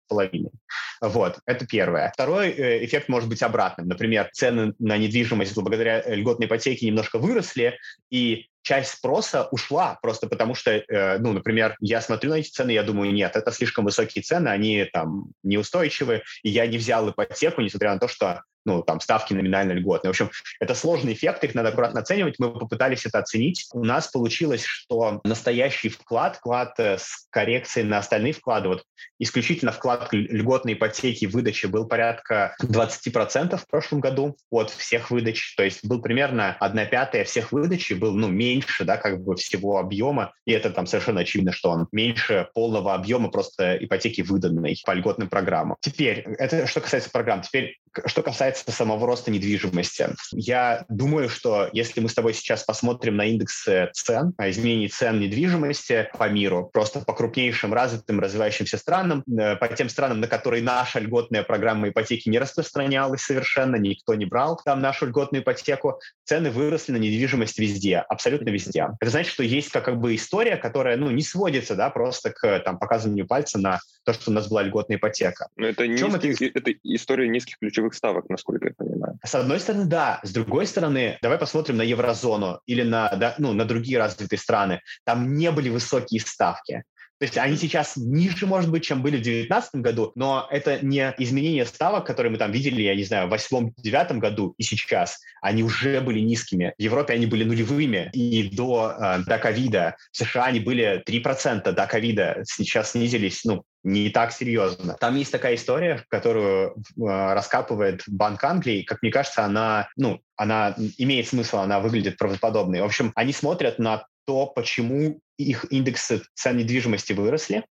половиной. 0.09 0.51
Вот, 0.99 1.39
это 1.45 1.65
первое. 1.65 2.11
Второй 2.13 2.49
э, 2.49 2.83
эффект 2.83 3.07
может 3.07 3.29
быть 3.29 3.41
обратным. 3.41 3.87
Например, 3.87 4.29
цены 4.33 4.73
на 4.79 4.97
недвижимость 4.97 5.55
благодаря 5.55 6.03
льготной 6.05 6.47
ипотеке 6.47 6.87
немножко 6.87 7.19
выросли, 7.19 7.77
и 8.09 8.47
часть 8.61 8.91
спроса 8.91 9.47
ушла 9.51 9.97
просто 10.01 10.27
потому 10.27 10.55
что, 10.55 10.71
э, 10.71 11.17
ну, 11.19 11.33
например, 11.33 11.75
я 11.79 12.01
смотрю 12.01 12.31
на 12.31 12.35
эти 12.35 12.49
цены, 12.49 12.71
я 12.71 12.83
думаю, 12.83 13.13
нет, 13.13 13.35
это 13.35 13.51
слишком 13.51 13.85
высокие 13.85 14.21
цены, 14.21 14.49
они 14.49 14.85
там 14.91 15.27
неустойчивы, 15.43 16.23
и 16.43 16.49
я 16.49 16.67
не 16.67 16.77
взял 16.77 17.09
ипотеку, 17.09 17.61
несмотря 17.61 17.93
на 17.93 17.99
то, 17.99 18.07
что 18.07 18.43
ну, 18.69 18.83
там, 18.83 18.99
ставки 18.99 19.33
номинально 19.33 19.71
льготные. 19.71 20.09
В 20.09 20.13
общем, 20.13 20.29
это 20.59 20.75
сложный 20.75 21.13
эффект, 21.13 21.43
их 21.43 21.55
надо 21.55 21.69
аккуратно 21.69 22.01
оценивать. 22.01 22.35
Мы 22.37 22.53
попытались 22.53 23.03
это 23.05 23.17
оценить. 23.17 23.67
У 23.73 23.83
нас 23.83 24.07
получилось, 24.07 24.63
что 24.63 25.21
настоящий 25.23 25.89
вклад, 25.89 26.35
вклад 26.35 26.79
э, 26.79 26.99
с 26.99 27.27
коррекцией 27.31 27.87
на 27.87 27.97
остальные 27.97 28.33
вклады, 28.33 28.67
вот 28.67 28.83
исключительно 29.17 29.71
вклад 29.71 30.09
льготной 30.11 30.73
ипотеки 30.73 31.25
выдачи 31.25 31.65
был 31.65 31.87
порядка 31.87 32.55
20% 32.61 33.57
в 33.57 33.67
прошлом 33.67 34.01
году 34.01 34.37
от 34.51 34.69
всех 34.69 35.09
выдач. 35.09 35.55
То 35.55 35.63
есть 35.63 35.83
был 35.83 35.99
примерно 35.99 36.55
1 36.59 36.89
пятая 36.89 37.23
всех 37.23 37.51
выдач, 37.51 37.91
был, 37.93 38.13
ну, 38.13 38.27
меньше, 38.27 38.85
да, 38.85 38.97
как 38.97 39.23
бы 39.23 39.35
всего 39.35 39.79
объема. 39.79 40.33
И 40.45 40.51
это 40.51 40.69
там 40.69 40.85
совершенно 40.85 41.21
очевидно, 41.21 41.53
что 41.53 41.71
он 41.71 41.87
меньше 41.91 42.49
полного 42.53 42.93
объема 42.93 43.29
просто 43.29 43.77
ипотеки 43.83 44.21
выданной 44.21 44.79
по 44.85 44.91
льготным 44.91 45.27
программам. 45.27 45.77
Теперь, 45.81 46.19
это 46.37 46.67
что 46.67 46.81
касается 46.81 47.09
программ. 47.09 47.41
Теперь, 47.41 47.79
что 48.05 48.23
касается 48.23 48.71
самого 48.71 49.05
роста 49.07 49.31
недвижимости. 49.31 50.07
Я 50.31 50.85
думаю, 50.89 51.29
что 51.29 51.69
если 51.73 51.99
мы 51.99 52.09
с 52.09 52.13
тобой 52.13 52.33
сейчас 52.33 52.63
посмотрим 52.63 53.17
на 53.17 53.25
индексы 53.25 53.89
цен, 53.93 54.33
изменений 54.39 54.87
цен 54.87 55.19
недвижимости 55.19 56.09
по 56.17 56.29
миру, 56.29 56.69
просто 56.71 57.01
по 57.01 57.13
крупнейшим 57.13 57.73
развитым 57.73 58.19
развивающимся 58.19 58.77
странам, 58.77 59.23
э, 59.27 59.55
по 59.55 59.67
тем 59.67 59.89
странам, 59.89 60.19
на 60.19 60.27
которые 60.27 60.63
наша 60.63 60.99
льготная 60.99 61.43
программа 61.43 61.89
ипотеки 61.89 62.29
не 62.29 62.39
распространялась 62.39 63.21
совершенно, 63.21 63.75
никто 63.75 64.15
не 64.15 64.25
брал 64.25 64.59
там 64.63 64.81
нашу 64.81 65.07
льготную 65.07 65.43
ипотеку, 65.43 65.99
цены 66.25 66.51
выросли 66.51 66.93
на 66.93 66.97
недвижимость 66.97 67.59
везде, 67.59 67.97
абсолютно 67.97 68.49
везде. 68.49 68.87
Это 68.99 69.11
значит, 69.11 69.33
что 69.33 69.43
есть 69.43 69.69
как, 69.71 69.85
как 69.85 69.99
бы 69.99 70.15
история, 70.15 70.57
которая 70.57 70.97
ну, 70.97 71.09
не 71.11 71.23
сводится 71.23 71.75
да, 71.75 71.89
просто 71.89 72.31
к 72.31 72.59
там, 72.59 72.77
показыванию 72.77 73.27
пальца 73.27 73.59
на 73.59 73.79
то, 74.05 74.13
что 74.13 74.31
у 74.31 74.33
нас 74.33 74.47
была 74.47 74.63
льготная 74.63 74.97
ипотека. 74.97 75.49
Но 75.55 75.67
это, 75.67 75.87
низкий, 75.87 76.47
это? 76.47 76.59
это 76.59 76.73
история 76.83 77.27
низких 77.27 77.57
ключевых 77.79 77.93
ставок, 77.93 78.29
насколько 78.29 78.67
я 78.67 78.73
понимаю. 78.77 79.19
С 79.23 79.35
одной 79.35 79.59
стороны, 79.59 79.85
да. 79.85 80.19
С 80.23 80.31
другой 80.31 80.67
стороны, 80.67 81.17
давай 81.21 81.37
посмотрим 81.37 81.77
на 81.77 81.83
еврозону 81.83 82.59
или 82.65 82.83
на, 82.83 83.09
да, 83.09 83.35
ну, 83.37 83.53
на 83.53 83.65
другие 83.65 83.97
развитые 83.97 84.39
страны. 84.39 84.81
Там 85.05 85.35
не 85.35 85.51
были 85.51 85.69
высокие 85.69 86.21
ставки. 86.21 86.83
То 87.19 87.25
есть 87.25 87.37
они 87.37 87.57
сейчас 87.57 87.97
ниже, 87.97 88.45
может 88.45 88.71
быть, 88.71 88.83
чем 88.85 89.01
были 89.01 89.17
в 89.17 89.23
2019 89.23 89.75
году, 89.81 90.13
но 90.15 90.47
это 90.49 90.79
не 90.81 91.13
изменение 91.17 91.65
ставок, 91.65 92.05
которые 92.05 92.31
мы 92.31 92.37
там 92.37 92.51
видели, 92.51 92.81
я 92.81 92.95
не 92.95 93.03
знаю, 93.03 93.27
в 93.27 93.33
2008-2009 93.33 94.19
году 94.19 94.53
и 94.57 94.63
сейчас. 94.63 95.19
Они 95.41 95.61
уже 95.61 95.99
были 95.99 96.21
низкими. 96.21 96.73
В 96.77 96.81
Европе 96.81 97.13
они 97.13 97.25
были 97.25 97.43
нулевыми 97.43 98.09
и 98.13 98.49
до, 98.55 98.95
э, 98.97 99.23
до. 99.25 99.95
В 100.11 100.17
США 100.17 100.45
они 100.45 100.61
были 100.61 101.03
3% 101.05 101.73
до 101.73 101.87
ковида. 101.87 102.43
Сейчас 102.45 102.91
снизились, 102.91 103.43
ну, 103.43 103.63
не 103.83 104.09
так 104.09 104.31
серьезно. 104.31 104.95
Там 104.99 105.15
есть 105.15 105.31
такая 105.31 105.55
история, 105.55 106.03
которую 106.09 106.71
э, 106.71 106.73
раскапывает 106.97 108.03
Банк 108.07 108.43
Англии. 108.43 108.83
Как 108.83 109.01
мне 109.01 109.11
кажется, 109.11 109.45
она, 109.45 109.89
ну, 109.95 110.19
она 110.35 110.75
имеет 110.97 111.27
смысл, 111.27 111.57
она 111.57 111.79
выглядит 111.79 112.17
правдоподобной. 112.17 112.81
В 112.81 112.85
общем, 112.85 113.11
они 113.15 113.31
смотрят 113.31 113.79
на 113.79 114.05
то, 114.25 114.47
почему 114.47 115.19
их 115.37 115.65
индексы 115.71 116.21
цен 116.35 116.57
недвижимости 116.57 117.13
выросли, 117.13 117.65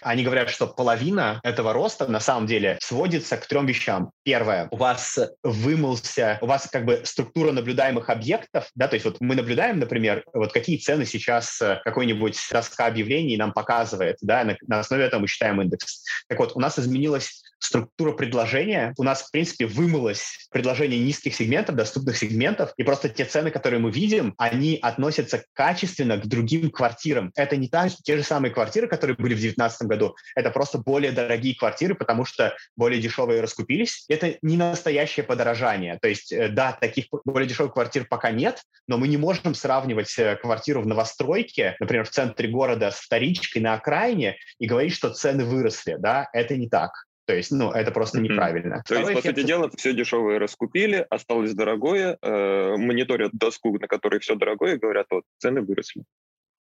они 0.00 0.24
говорят, 0.24 0.50
что 0.50 0.66
половина 0.66 1.40
этого 1.42 1.72
роста 1.72 2.06
на 2.06 2.20
самом 2.20 2.46
деле 2.46 2.78
сводится 2.80 3.36
к 3.36 3.46
трем 3.46 3.66
вещам. 3.66 4.10
Первое, 4.22 4.68
у 4.70 4.76
вас 4.76 5.18
вымылся, 5.42 6.38
у 6.40 6.46
вас 6.46 6.68
как 6.70 6.84
бы 6.84 7.02
структура 7.04 7.52
наблюдаемых 7.52 8.10
объектов, 8.10 8.68
да, 8.74 8.88
то 8.88 8.94
есть 8.94 9.04
вот 9.04 9.20
мы 9.20 9.34
наблюдаем, 9.34 9.78
например, 9.78 10.24
вот 10.32 10.52
какие 10.52 10.78
цены 10.78 11.06
сейчас 11.06 11.60
э, 11.60 11.80
какой-нибудь 11.84 12.38
доска 12.50 12.86
объявлений 12.86 13.36
нам 13.36 13.52
показывает, 13.52 14.18
да, 14.22 14.44
на, 14.44 14.56
на 14.66 14.80
основе 14.80 15.04
этого 15.04 15.22
мы 15.22 15.28
считаем 15.28 15.60
индекс. 15.60 16.04
Так 16.28 16.38
вот, 16.38 16.52
у 16.54 16.60
нас 16.60 16.78
изменилась 16.78 17.43
структура 17.58 18.12
предложения. 18.12 18.94
У 18.98 19.02
нас, 19.02 19.22
в 19.22 19.30
принципе, 19.30 19.66
вымылось 19.66 20.48
предложение 20.50 20.98
низких 21.00 21.34
сегментов, 21.34 21.76
доступных 21.76 22.16
сегментов, 22.16 22.72
и 22.76 22.82
просто 22.82 23.08
те 23.08 23.24
цены, 23.24 23.50
которые 23.50 23.80
мы 23.80 23.90
видим, 23.90 24.34
они 24.38 24.78
относятся 24.80 25.44
качественно 25.52 26.16
к 26.18 26.26
другим 26.26 26.70
квартирам. 26.70 27.32
Это 27.34 27.56
не 27.56 27.68
та, 27.68 27.88
те 27.88 28.16
же 28.16 28.22
самые 28.22 28.52
квартиры, 28.52 28.86
которые 28.86 29.16
были 29.16 29.34
в 29.34 29.38
2019 29.38 29.88
году, 29.88 30.14
это 30.34 30.50
просто 30.50 30.78
более 30.78 31.12
дорогие 31.12 31.54
квартиры, 31.54 31.94
потому 31.94 32.24
что 32.24 32.54
более 32.76 33.00
дешевые 33.00 33.40
раскупились. 33.40 34.04
Это 34.08 34.36
не 34.42 34.56
настоящее 34.56 35.24
подорожание. 35.24 35.98
То 36.00 36.08
есть, 36.08 36.32
э, 36.32 36.48
да, 36.48 36.72
таких 36.72 37.06
более 37.24 37.48
дешевых 37.48 37.72
квартир 37.72 38.06
пока 38.08 38.30
нет, 38.30 38.62
но 38.86 38.98
мы 38.98 39.08
не 39.08 39.16
можем 39.16 39.54
сравнивать 39.54 40.18
э, 40.18 40.36
квартиру 40.36 40.82
в 40.82 40.86
новостройке, 40.86 41.76
например, 41.80 42.04
в 42.04 42.10
центре 42.10 42.48
города 42.48 42.90
с 42.90 42.96
вторичкой 42.96 43.62
на 43.62 43.74
окраине 43.74 44.36
и 44.58 44.66
говорить, 44.66 44.94
что 44.94 45.10
цены 45.10 45.44
выросли. 45.44 45.96
Да, 45.98 46.28
это 46.32 46.56
не 46.56 46.68
так. 46.68 46.90
То 47.26 47.34
есть, 47.34 47.50
ну, 47.50 47.70
это 47.70 47.90
просто 47.90 48.20
неправильно. 48.20 48.82
То 48.86 48.96
есть, 48.96 49.14
по 49.14 49.22
сути 49.22 49.42
дела, 49.42 49.70
все 49.74 49.94
дешевое 49.94 50.38
раскупили, 50.38 51.06
осталось 51.08 51.54
дорогое, 51.54 52.18
э, 52.20 52.76
мониторят 52.76 53.32
доску, 53.32 53.78
на 53.78 53.88
которой 53.88 54.20
все 54.20 54.34
дорогое, 54.34 54.74
и 54.74 54.78
говорят, 54.78 55.06
вот, 55.10 55.24
цены 55.38 55.62
выросли. 55.62 56.04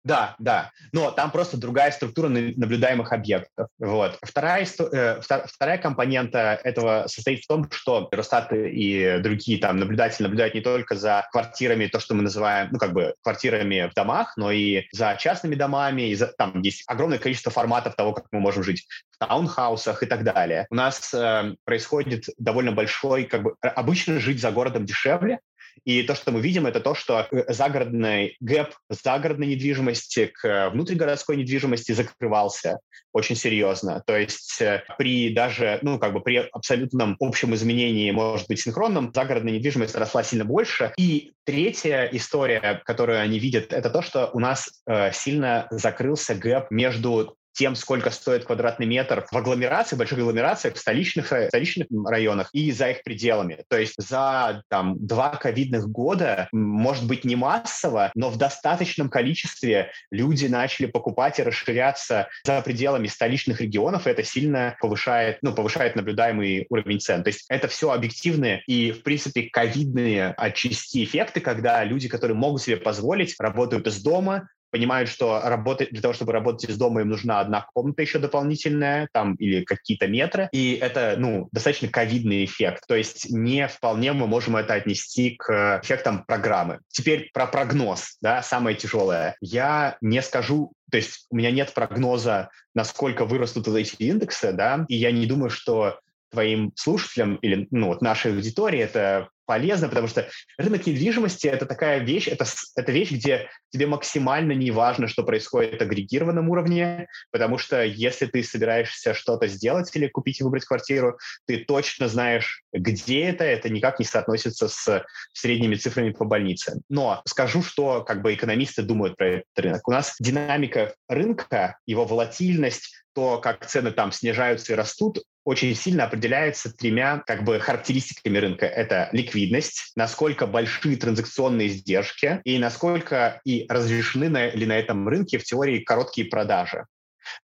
Да, 0.02 0.34
да. 0.38 0.70
Но 0.92 1.10
там 1.10 1.30
просто 1.30 1.58
другая 1.58 1.90
структура 1.90 2.28
наблюдаемых 2.28 3.12
объектов. 3.12 3.68
Вот. 3.78 4.18
Вторая, 4.22 4.66
э, 4.92 5.20
вторая 5.20 5.78
компонента 5.78 6.58
этого 6.64 7.04
состоит 7.06 7.44
в 7.44 7.46
том, 7.46 7.70
что 7.70 8.08
Росстат 8.10 8.52
и 8.52 9.18
другие 9.20 9.58
там 9.58 9.76
наблюдатели 9.76 10.22
наблюдают 10.22 10.54
не 10.54 10.62
только 10.62 10.96
за 10.96 11.28
квартирами, 11.30 11.86
то, 11.86 12.00
что 12.00 12.14
мы 12.14 12.22
называем, 12.22 12.68
ну, 12.72 12.78
как 12.78 12.92
бы 12.92 13.14
квартирами 13.22 13.90
в 13.90 13.94
домах, 13.94 14.36
но 14.36 14.50
и 14.50 14.86
за 14.92 15.16
частными 15.18 15.54
домами, 15.54 16.10
и 16.10 16.14
за, 16.14 16.28
там 16.28 16.62
есть 16.62 16.82
огромное 16.86 17.18
количество 17.18 17.52
форматов 17.52 17.94
того, 17.94 18.14
как 18.14 18.26
мы 18.32 18.40
можем 18.40 18.62
жить 18.62 18.86
в 19.10 19.18
таунхаусах 19.18 20.02
и 20.02 20.06
так 20.06 20.24
далее. 20.24 20.66
У 20.70 20.74
нас 20.74 21.12
э, 21.12 21.54
происходит 21.64 22.24
довольно 22.38 22.72
большой, 22.72 23.24
как 23.24 23.42
бы, 23.42 23.54
обычно 23.60 24.18
жить 24.18 24.40
за 24.40 24.50
городом 24.50 24.86
дешевле, 24.86 25.40
и 25.84 26.02
то, 26.02 26.14
что 26.14 26.32
мы 26.32 26.40
видим, 26.40 26.66
это 26.66 26.80
то, 26.80 26.94
что 26.94 27.26
э, 27.30 27.52
загородный 27.52 28.36
гэп 28.40 28.74
загородной 28.88 29.48
недвижимости 29.48 30.26
к 30.26 30.44
э, 30.46 30.70
внутригородской 30.70 31.36
недвижимости 31.36 31.92
закрывался 31.92 32.78
очень 33.12 33.36
серьезно. 33.36 34.02
То 34.06 34.16
есть 34.16 34.60
э, 34.60 34.84
при 34.98 35.32
даже, 35.32 35.78
ну, 35.82 35.98
как 35.98 36.12
бы 36.12 36.20
при 36.20 36.36
абсолютном 36.36 37.16
общем 37.20 37.54
изменении, 37.54 38.10
может 38.10 38.48
быть, 38.48 38.60
синхронном, 38.60 39.12
загородная 39.14 39.54
недвижимость 39.54 39.94
росла 39.94 40.22
сильно 40.22 40.44
больше. 40.44 40.92
И 40.96 41.32
третья 41.44 42.08
история, 42.12 42.82
которую 42.84 43.20
они 43.20 43.38
видят, 43.38 43.72
это 43.72 43.90
то, 43.90 44.02
что 44.02 44.30
у 44.32 44.38
нас 44.38 44.82
э, 44.86 45.12
сильно 45.12 45.66
закрылся 45.70 46.34
гэп 46.34 46.70
между 46.70 47.36
тем, 47.60 47.76
сколько 47.76 48.10
стоит 48.10 48.46
квадратный 48.46 48.86
метр 48.86 49.26
в 49.30 49.36
агломерации, 49.36 49.94
больших 49.94 50.18
агломерациях, 50.18 50.76
в 50.76 50.78
столичных, 50.78 51.30
в 51.30 51.48
столичных 51.48 51.88
районах 52.06 52.48
и 52.54 52.72
за 52.72 52.88
их 52.88 53.02
пределами. 53.02 53.64
То 53.68 53.76
есть 53.76 53.96
за 53.98 54.62
там, 54.68 54.96
два 55.06 55.36
ковидных 55.36 55.86
года, 55.86 56.48
может 56.52 57.06
быть, 57.06 57.22
не 57.26 57.36
массово, 57.36 58.12
но 58.14 58.30
в 58.30 58.38
достаточном 58.38 59.10
количестве 59.10 59.92
люди 60.10 60.46
начали 60.46 60.86
покупать 60.86 61.38
и 61.38 61.42
расширяться 61.42 62.28
за 62.46 62.62
пределами 62.62 63.08
столичных 63.08 63.60
регионов, 63.60 64.06
и 64.06 64.10
это 64.10 64.24
сильно 64.24 64.74
повышает, 64.80 65.36
ну, 65.42 65.52
повышает 65.52 65.96
наблюдаемый 65.96 66.64
уровень 66.70 66.98
цен. 66.98 67.22
То 67.22 67.28
есть 67.28 67.44
это 67.50 67.68
все 67.68 67.90
объективные 67.90 68.62
и, 68.66 68.90
в 68.92 69.02
принципе, 69.02 69.50
ковидные 69.52 70.28
отчасти 70.28 71.04
эффекты, 71.04 71.40
когда 71.42 71.84
люди, 71.84 72.08
которые 72.08 72.38
могут 72.38 72.62
себе 72.62 72.78
позволить, 72.78 73.34
работают 73.38 73.86
из 73.86 74.02
дома, 74.02 74.48
понимают, 74.70 75.08
что 75.08 75.40
работать, 75.44 75.90
для 75.90 76.00
того, 76.00 76.14
чтобы 76.14 76.32
работать 76.32 76.70
из 76.70 76.76
дома, 76.76 77.00
им 77.02 77.08
нужна 77.08 77.40
одна 77.40 77.66
комната 77.72 78.02
еще 78.02 78.18
дополнительная, 78.18 79.08
там, 79.12 79.34
или 79.34 79.64
какие-то 79.64 80.06
метры. 80.06 80.48
И 80.52 80.78
это, 80.80 81.16
ну, 81.18 81.48
достаточно 81.52 81.88
ковидный 81.88 82.44
эффект. 82.44 82.84
То 82.86 82.96
есть 82.96 83.30
не 83.30 83.68
вполне 83.68 84.12
мы 84.12 84.26
можем 84.26 84.56
это 84.56 84.74
отнести 84.74 85.36
к 85.36 85.80
эффектам 85.82 86.24
программы. 86.24 86.80
Теперь 86.88 87.30
про 87.32 87.46
прогноз, 87.46 88.16
да, 88.20 88.42
самое 88.42 88.76
тяжелое. 88.76 89.36
Я 89.40 89.96
не 90.00 90.22
скажу 90.22 90.72
то 90.90 90.96
есть 90.96 91.26
у 91.30 91.36
меня 91.36 91.52
нет 91.52 91.72
прогноза, 91.72 92.50
насколько 92.74 93.24
вырастут 93.24 93.68
эти 93.68 93.94
индексы, 94.02 94.52
да, 94.52 94.84
и 94.88 94.96
я 94.96 95.12
не 95.12 95.24
думаю, 95.26 95.48
что 95.48 96.00
твоим 96.30 96.72
слушателям 96.76 97.36
или 97.36 97.66
ну, 97.70 97.88
вот 97.88 98.02
нашей 98.02 98.32
аудитории 98.32 98.80
это 98.80 99.28
полезно, 99.50 99.88
потому 99.88 100.06
что 100.06 100.28
рынок 100.58 100.86
недвижимости– 100.86 101.46
это 101.48 101.66
такая 101.66 101.98
вещь, 101.98 102.28
это, 102.28 102.44
это 102.76 102.92
вещь, 102.92 103.10
где 103.10 103.48
тебе 103.72 103.88
максимально 103.88 104.52
не 104.52 104.70
важно, 104.70 105.08
что 105.08 105.24
происходит 105.24 105.80
на 105.80 105.86
агрегированном 105.86 106.48
уровне, 106.48 107.08
потому 107.32 107.58
что 107.58 107.82
если 107.82 108.26
ты 108.26 108.44
собираешься 108.44 109.12
что-то 109.12 109.48
сделать 109.48 109.90
или 109.96 110.06
купить 110.06 110.38
и 110.38 110.44
выбрать 110.44 110.64
квартиру, 110.64 111.18
ты 111.48 111.64
точно 111.64 112.06
знаешь, 112.06 112.62
где 112.72 113.22
это, 113.22 113.42
это 113.42 113.68
никак 113.70 113.98
не 113.98 114.04
соотносится 114.04 114.68
с 114.68 115.04
средними 115.32 115.74
цифрами 115.74 116.10
по 116.10 116.24
больнице. 116.24 116.80
Но 116.88 117.20
скажу, 117.26 117.64
что 117.64 118.04
как 118.04 118.22
бы 118.22 118.32
экономисты 118.32 118.82
думают 118.82 119.16
про 119.16 119.30
этот 119.30 119.46
рынок. 119.56 119.88
У 119.88 119.90
нас 119.90 120.14
динамика 120.20 120.94
рынка, 121.08 121.76
его 121.86 122.04
волатильность, 122.04 122.94
то, 123.20 123.38
как 123.38 123.66
цены 123.66 123.90
там 123.90 124.12
снижаются 124.12 124.72
и 124.72 124.76
растут, 124.76 125.18
очень 125.44 125.76
сильно 125.76 126.04
определяется 126.04 126.74
тремя 126.74 127.22
как 127.26 127.44
бы 127.44 127.60
характеристиками 127.60 128.38
рынка. 128.38 128.64
Это 128.64 129.10
ликвидность, 129.12 129.92
насколько 129.94 130.46
большие 130.46 130.96
транзакционные 130.96 131.68
издержки 131.68 132.40
и 132.44 132.58
насколько 132.58 133.42
и 133.44 133.66
разрешены 133.68 134.30
на, 134.30 134.48
ли 134.48 134.64
на 134.64 134.78
этом 134.78 135.06
рынке 135.06 135.36
в 135.36 135.44
теории 135.44 135.80
короткие 135.80 136.28
продажи. 136.28 136.86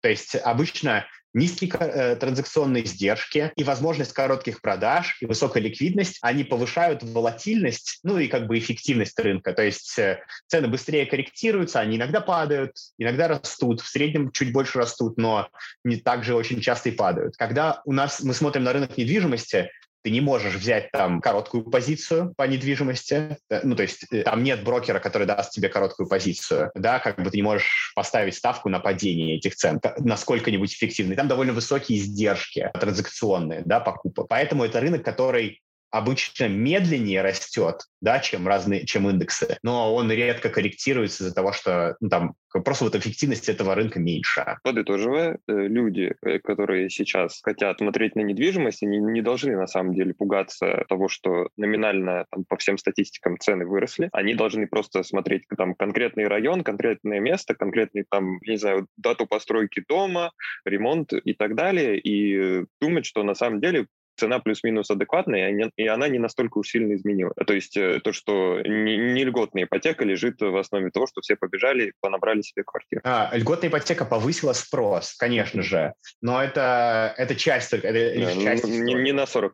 То 0.00 0.08
есть 0.08 0.34
обычно 0.34 1.04
низкие 1.36 1.70
э, 1.78 2.16
транзакционные 2.16 2.84
издержки 2.84 3.52
и 3.56 3.62
возможность 3.62 4.12
коротких 4.12 4.62
продаж 4.62 5.18
и 5.20 5.26
высокая 5.26 5.62
ликвидность, 5.62 6.18
они 6.22 6.44
повышают 6.44 7.02
волатильность, 7.02 8.00
ну 8.02 8.18
и 8.18 8.26
как 8.26 8.46
бы 8.46 8.58
эффективность 8.58 9.18
рынка. 9.20 9.52
То 9.52 9.62
есть 9.62 9.98
э, 9.98 10.20
цены 10.46 10.68
быстрее 10.68 11.04
корректируются, 11.04 11.80
они 11.80 11.96
иногда 11.96 12.22
падают, 12.22 12.72
иногда 12.98 13.28
растут, 13.28 13.82
в 13.82 13.86
среднем 13.86 14.32
чуть 14.32 14.52
больше 14.52 14.78
растут, 14.78 15.18
но 15.18 15.48
не 15.84 15.96
так 15.96 16.24
же 16.24 16.34
очень 16.34 16.60
часто 16.60 16.88
и 16.88 16.92
падают. 16.92 17.36
Когда 17.36 17.82
у 17.84 17.92
нас 17.92 18.22
мы 18.22 18.32
смотрим 18.32 18.64
на 18.64 18.72
рынок 18.72 18.96
недвижимости, 18.96 19.70
ты 20.06 20.10
не 20.12 20.20
можешь 20.20 20.54
взять 20.54 20.92
там 20.92 21.20
короткую 21.20 21.64
позицию 21.64 22.32
по 22.36 22.44
недвижимости, 22.44 23.38
ну, 23.64 23.74
то 23.74 23.82
есть 23.82 24.06
э, 24.12 24.22
там 24.22 24.44
нет 24.44 24.62
брокера, 24.62 25.00
который 25.00 25.26
даст 25.26 25.50
тебе 25.50 25.68
короткую 25.68 26.08
позицию, 26.08 26.70
да, 26.76 27.00
как 27.00 27.20
бы 27.20 27.28
ты 27.28 27.38
не 27.38 27.42
можешь 27.42 27.90
поставить 27.96 28.36
ставку 28.36 28.68
на 28.68 28.78
падение 28.78 29.38
этих 29.38 29.56
цен 29.56 29.80
на 29.98 30.16
сколько-нибудь 30.16 30.72
эффективный. 30.72 31.16
Там 31.16 31.26
довольно 31.26 31.52
высокие 31.52 31.98
издержки 31.98 32.70
транзакционные, 32.78 33.62
да, 33.64 33.80
покупок. 33.80 34.28
Поэтому 34.28 34.62
это 34.62 34.78
рынок, 34.78 35.04
который 35.04 35.60
обычно 35.96 36.48
медленнее 36.48 37.22
растет, 37.22 37.82
да, 38.00 38.20
чем 38.20 38.46
разные, 38.46 38.86
чем 38.86 39.08
индексы, 39.08 39.58
но 39.62 39.94
он 39.94 40.10
редко 40.10 40.48
корректируется 40.48 41.24
из-за 41.24 41.34
того, 41.34 41.52
что 41.52 41.96
ну, 42.00 42.08
там 42.08 42.34
просто 42.64 42.84
вот 42.84 42.94
эффективность 42.94 43.48
этого 43.48 43.74
рынка 43.74 43.98
меньше. 43.98 44.58
Подытоживая, 44.62 45.38
э, 45.46 45.52
люди, 45.52 46.14
э, 46.22 46.38
которые 46.38 46.90
сейчас 46.90 47.40
хотят 47.42 47.78
смотреть 47.78 48.16
на 48.16 48.20
недвижимость, 48.20 48.82
они 48.82 48.98
не 48.98 49.22
должны 49.22 49.56
на 49.56 49.66
самом 49.66 49.94
деле 49.94 50.14
пугаться 50.14 50.84
того, 50.88 51.08
что 51.08 51.48
номинально 51.56 52.26
там, 52.30 52.44
по 52.44 52.56
всем 52.56 52.78
статистикам 52.78 53.38
цены 53.38 53.66
выросли. 53.66 54.08
Они 54.12 54.34
должны 54.34 54.66
просто 54.66 55.02
смотреть 55.02 55.44
там 55.56 55.74
конкретный 55.74 56.26
район, 56.26 56.62
конкретное 56.62 57.20
место, 57.20 57.54
конкретный 57.54 58.04
там, 58.08 58.38
не 58.46 58.56
знаю, 58.56 58.86
дату 58.96 59.26
постройки 59.26 59.84
дома, 59.88 60.32
ремонт 60.64 61.12
и 61.12 61.34
так 61.34 61.54
далее, 61.54 61.98
и 61.98 62.64
думать, 62.80 63.06
что 63.06 63.22
на 63.22 63.34
самом 63.34 63.60
деле 63.60 63.86
цена 64.16 64.38
плюс-минус 64.38 64.90
адекватная, 64.90 65.70
и 65.76 65.86
она 65.86 66.08
не 66.08 66.18
настолько 66.18 66.58
уж 66.58 66.68
сильно 66.68 66.94
изменила. 66.94 67.32
То 67.46 67.54
есть 67.54 67.76
э, 67.76 68.00
то, 68.00 68.12
что 68.12 68.60
не, 68.62 68.96
не 68.96 69.24
льготная 69.24 69.64
ипотека 69.64 70.04
лежит 70.04 70.40
в 70.40 70.56
основе 70.56 70.90
того, 70.90 71.06
что 71.06 71.20
все 71.20 71.36
побежали 71.36 71.88
и 71.88 71.92
понабрали 72.00 72.42
себе 72.42 72.64
квартиру. 72.64 73.02
А, 73.04 73.30
льготная 73.34 73.70
ипотека 73.70 74.04
повысила 74.04 74.52
спрос, 74.52 75.14
конечно 75.14 75.62
же, 75.62 75.94
но 76.20 76.42
это, 76.42 77.14
это 77.16 77.34
часть 77.34 77.70
только, 77.70 77.88
это 77.88 78.14
лишь 78.14 78.42
часть. 78.42 78.64
Не, 78.64 78.94
не 78.94 79.12
на 79.12 79.24
40%, 79.24 79.50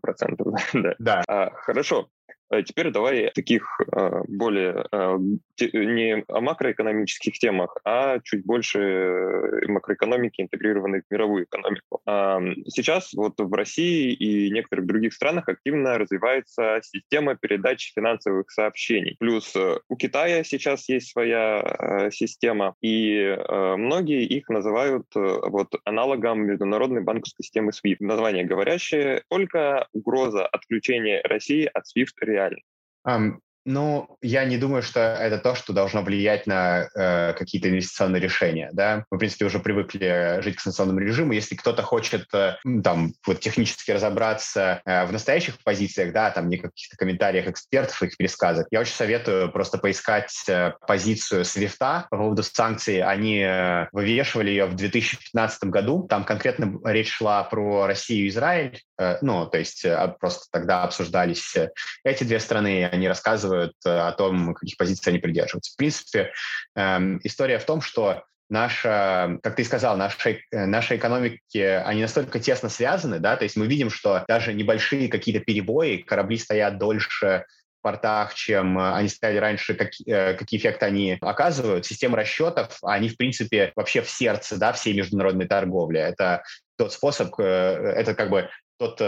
да. 0.73 0.95
да. 0.99 1.25
А, 1.29 1.51
хорошо. 1.51 2.09
А 2.53 2.63
теперь 2.63 2.91
давай 2.91 3.31
таких 3.31 3.81
а, 3.93 4.23
более 4.29 4.85
а, 4.93 5.17
не 5.73 6.23
о 6.29 6.41
макроэкономических 6.41 7.39
темах, 7.39 7.79
а 7.85 8.19
чуть 8.21 8.45
больше 8.45 8.79
э, 8.79 9.67
макроэкономики, 9.69 10.43
интегрированной 10.43 11.01
в 11.01 11.11
мировую 11.11 11.45
экономику. 11.45 12.01
Сейчас 12.69 13.15
вот 13.15 13.35
в 13.39 13.53
России 13.55 14.13
и 14.13 14.51
некоторых 14.51 14.87
других 14.87 15.15
странах 15.15 15.49
активно 15.49 15.99
развивается 15.99 16.81
система 16.83 17.37
передачи 17.37 17.93
финансовых 17.95 18.51
сообщений. 18.51 19.17
Плюс 19.19 19.55
э, 19.57 19.79
у 19.89 19.97
Китая 19.97 20.45
сейчас 20.45 20.89
есть 20.89 21.13
своя 21.13 22.11
система, 22.11 22.75
и 22.83 23.37
многие 23.77 24.25
их 24.25 24.49
называют 24.49 25.07
э, 25.15 25.21
вот 25.21 25.75
аналогом 25.85 26.43
международной 26.45 27.03
банковской 27.03 27.45
системы 27.45 27.71
SWIFT. 27.71 27.97
Название 28.01 28.45
говорящее, 28.45 29.23
только 29.29 29.87
угроза 29.93 30.47
отключения 30.47 31.23
России 31.25 31.71
от 31.73 31.85
SWIFT 31.85 32.17
реально 32.21 32.42
реально. 32.49 32.63
Um, 33.05 33.41
ну, 33.65 34.17
я 34.21 34.45
не 34.45 34.59
думаю, 34.59 34.83
что 34.83 35.01
это 35.01 35.39
то, 35.39 35.55
что 35.55 35.73
должно 35.73 36.03
влиять 36.03 36.47
на 36.47 36.89
э, 36.95 37.33
какие-то 37.35 37.69
инвестиционные 37.69 38.21
решения. 38.21 38.71
Да? 38.73 39.05
Мы, 39.11 39.17
в 39.17 39.21
принципе, 39.21 39.45
уже 39.45 39.61
привыкли 39.61 40.41
жить 40.43 40.57
к 40.57 40.61
санкционному 40.61 40.99
режиму. 40.99 41.33
Если 41.33 41.55
кто-то 41.55 41.83
хочет 41.83 42.27
э, 42.35 42.57
там 42.83 43.15
вот 43.25 43.41
технически 43.41 43.93
разобраться 43.93 44.83
э, 44.85 45.05
в 45.07 45.13
настоящих 45.13 45.59
позициях, 45.63 46.13
да, 46.13 46.31
там 46.31 46.49
не 46.49 46.57
каких-то 46.57 46.97
комментариях 46.97 47.47
экспертов, 47.47 48.03
их 48.03 48.17
пересказах, 48.17 48.67
я 48.71 48.81
очень 48.81 48.95
советую 48.95 49.51
просто 49.53 49.79
поискать 49.79 50.33
э, 50.49 50.73
позицию 50.87 51.45
Свифта 51.45 52.07
по 52.11 52.17
поводу 52.17 52.43
санкций. 52.43 53.01
Они 53.01 53.39
э, 53.39 53.87
вывешивали 53.93 54.51
ее 54.51 54.67
в 54.67 54.75
2015 54.75 55.65
году. 55.65 56.07
Там 56.09 56.25
конкретно 56.25 56.81
речь 56.85 57.13
шла 57.13 57.45
про 57.45 57.87
Россию 57.87 58.27
и 58.27 58.29
Израиль. 58.29 58.81
Э, 58.99 59.19
ну, 59.21 59.47
то 59.47 59.59
есть 59.59 59.85
э, 59.85 60.17
просто 60.19 60.47
тогда 60.51 60.83
обсуждались 60.83 61.55
э, 61.55 61.71
эти 62.03 62.25
две 62.25 62.41
страны, 62.41 62.89
они 62.91 63.07
рассказывали 63.07 63.52
рассказывают 63.53 63.75
э, 63.85 63.91
о 63.91 64.13
том, 64.13 64.55
каких 64.55 64.77
позиций 64.77 65.11
они 65.11 65.19
придерживаются. 65.19 65.73
В 65.73 65.77
принципе, 65.77 66.33
эм, 66.75 67.21
история 67.23 67.59
в 67.59 67.65
том, 67.65 67.81
что 67.81 68.25
наша, 68.49 69.39
как 69.43 69.57
ты 69.57 69.65
сказал, 69.65 69.97
наши, 69.97 70.41
э, 70.51 70.67
наши 70.67 70.97
экономики, 70.97 71.59
они 71.59 72.03
настолько 72.03 72.39
тесно 72.39 72.69
связаны, 72.69 73.19
да, 73.19 73.37
то 73.37 73.45
есть 73.45 73.57
мы 73.57 73.67
видим, 73.67 73.91
что 73.91 74.25
даже 74.29 74.53
небольшие 74.53 75.09
какие-то 75.09 75.45
перебои, 75.45 75.99
корабли 75.99 76.39
стоят 76.39 76.79
дольше 76.79 77.45
портах, 77.83 78.35
чем 78.35 78.79
они 78.79 79.09
ставили 79.09 79.39
раньше, 79.39 79.75
как, 79.75 79.91
какие 80.39 80.61
эффекты 80.61 80.87
они 80.87 81.19
оказывают. 81.21 81.85
Система 81.85 82.17
расчетов, 82.17 82.79
они, 82.83 83.09
в 83.09 83.17
принципе, 83.17 83.73
вообще 83.75 84.03
в 84.03 84.09
сердце 84.09 84.57
да, 84.57 84.73
всей 84.73 84.95
международной 84.95 85.49
торговли. 85.49 85.99
Это 85.99 86.45
тот 86.79 86.93
способ, 86.93 87.37
это 87.41 88.15
как 88.15 88.31
бы 88.31 88.49
тот 88.79 89.01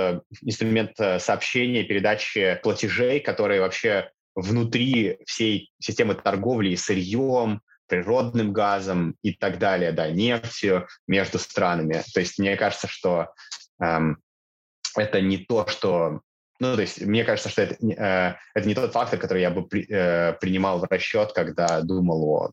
инструмент 0.43 0.97
сообщения, 0.97 1.85
передачи 1.85 2.59
платежей, 2.65 3.21
который 3.21 3.61
вообще 3.61 4.11
внутри 4.35 5.19
всей 5.27 5.73
системы 5.81 6.15
торговли 6.15 6.75
сырьем, 6.75 7.61
природным 7.87 8.53
газом 8.53 9.17
и 9.23 9.33
так 9.33 9.59
далее, 9.59 9.93
да, 9.93 10.11
нефтью 10.11 10.89
между 11.07 11.39
странами. 11.39 12.03
То 12.13 12.21
есть 12.21 12.39
мне 12.39 12.57
кажется, 12.57 12.89
что 12.89 13.29
эм, 13.81 14.19
это 14.97 15.21
не 15.21 15.39
то, 15.39 15.67
что... 15.67 16.21
Ну, 16.61 16.77
то 16.77 16.83
есть 16.83 17.03
мне 17.03 17.25
кажется, 17.25 17.51
что 17.51 17.63
это, 17.63 17.75
э, 17.75 18.37
это 18.55 18.69
не 18.69 18.75
тот 18.75 18.93
фактор, 18.93 19.19
который 19.19 19.43
я 19.43 19.51
бы 19.51 19.67
при, 19.67 19.87
э, 19.89 20.35
принимал 20.35 20.79
в 20.79 20.85
расчет, 20.85 21.33
когда 21.33 21.81
думал 21.83 22.25
о 22.29 22.51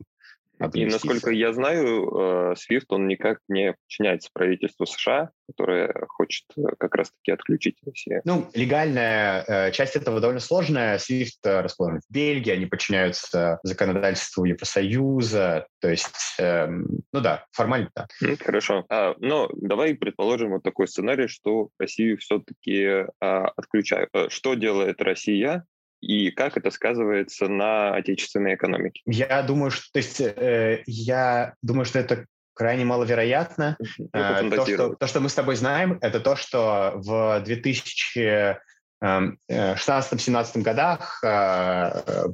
и 0.73 0.85
насколько 0.85 1.31
я 1.31 1.53
знаю, 1.53 2.53
э, 2.53 2.55
SWIFT, 2.55 2.85
он 2.89 3.07
никак 3.07 3.39
не 3.47 3.73
подчиняется 3.73 4.29
правительству 4.33 4.85
США, 4.85 5.31
которое 5.47 5.93
хочет 6.07 6.45
э, 6.57 6.61
как 6.77 6.95
раз-таки 6.95 7.31
отключить 7.31 7.77
Россию. 7.85 8.21
Ну, 8.25 8.49
легальная 8.53 9.43
э, 9.47 9.71
часть 9.71 9.95
этого 9.95 10.19
довольно 10.19 10.39
сложная. 10.39 10.97
SWIFT 10.97 11.61
расположен 11.61 12.01
в 12.01 12.13
Бельгии, 12.13 12.51
они 12.51 12.65
подчиняются 12.65 13.59
законодательству 13.63 14.45
Евросоюза. 14.45 15.67
То 15.79 15.89
есть, 15.89 16.35
эм, 16.39 17.01
ну 17.11 17.21
да, 17.21 17.45
формально 17.51 17.89
да. 17.95 18.07
Хорошо. 18.39 18.85
А, 18.89 19.15
но 19.19 19.49
давай 19.53 19.95
предположим 19.95 20.51
вот 20.51 20.63
такой 20.63 20.87
сценарий, 20.87 21.27
что 21.27 21.69
Россию 21.79 22.17
все-таки 22.17 23.05
а, 23.19 23.47
отключают. 23.55 24.09
Что 24.29 24.53
делает 24.53 25.01
Россия 25.01 25.65
и 26.01 26.31
как 26.31 26.57
это 26.57 26.71
сказывается 26.71 27.47
на 27.47 27.93
отечественной 27.95 28.55
экономике? 28.55 29.01
Я 29.05 29.41
думаю, 29.43 29.71
что, 29.71 29.85
то 29.93 29.97
есть, 29.97 30.19
э, 30.19 30.83
я 30.85 31.53
думаю, 31.61 31.85
что 31.85 31.99
это 31.99 32.25
крайне 32.53 32.85
маловероятно. 32.85 33.77
Э, 34.13 34.49
то, 34.49 34.65
что, 34.65 34.95
то, 34.95 35.07
что 35.07 35.19
мы 35.19 35.29
с 35.29 35.33
тобой 35.33 35.55
знаем, 35.55 35.97
это 36.01 36.19
то, 36.19 36.35
что 36.35 36.93
в 36.95 37.41
2000 37.45 38.59
16-17 39.01 40.51
эм, 40.55 40.61
годах 40.61 41.23
э, 41.23 42.27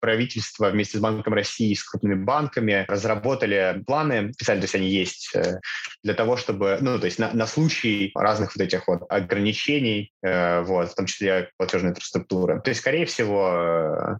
правительство 0.00 0.68
вместе 0.68 0.98
с 0.98 1.00
Банком 1.00 1.32
России 1.32 1.70
и 1.70 1.74
с 1.74 1.82
крупными 1.82 2.22
банками 2.22 2.84
разработали 2.88 3.82
планы, 3.86 4.32
специально, 4.34 4.60
то 4.60 4.64
есть 4.64 4.74
они 4.74 4.88
есть, 4.88 5.34
э, 5.34 5.60
для 6.02 6.14
того, 6.14 6.36
чтобы, 6.36 6.78
ну, 6.80 6.98
то 6.98 7.06
есть 7.06 7.18
на, 7.18 7.32
на 7.32 7.46
случай 7.46 8.12
разных 8.14 8.54
вот 8.54 8.62
этих 8.62 8.86
вот 8.86 9.02
ограничений, 9.08 10.12
э, 10.22 10.60
вот, 10.62 10.90
в 10.90 10.94
том 10.94 11.06
числе 11.06 11.50
платежной 11.56 11.92
инфраструктуры. 11.92 12.60
То 12.60 12.68
есть, 12.68 12.80
скорее 12.80 13.06
всего, 13.06 14.18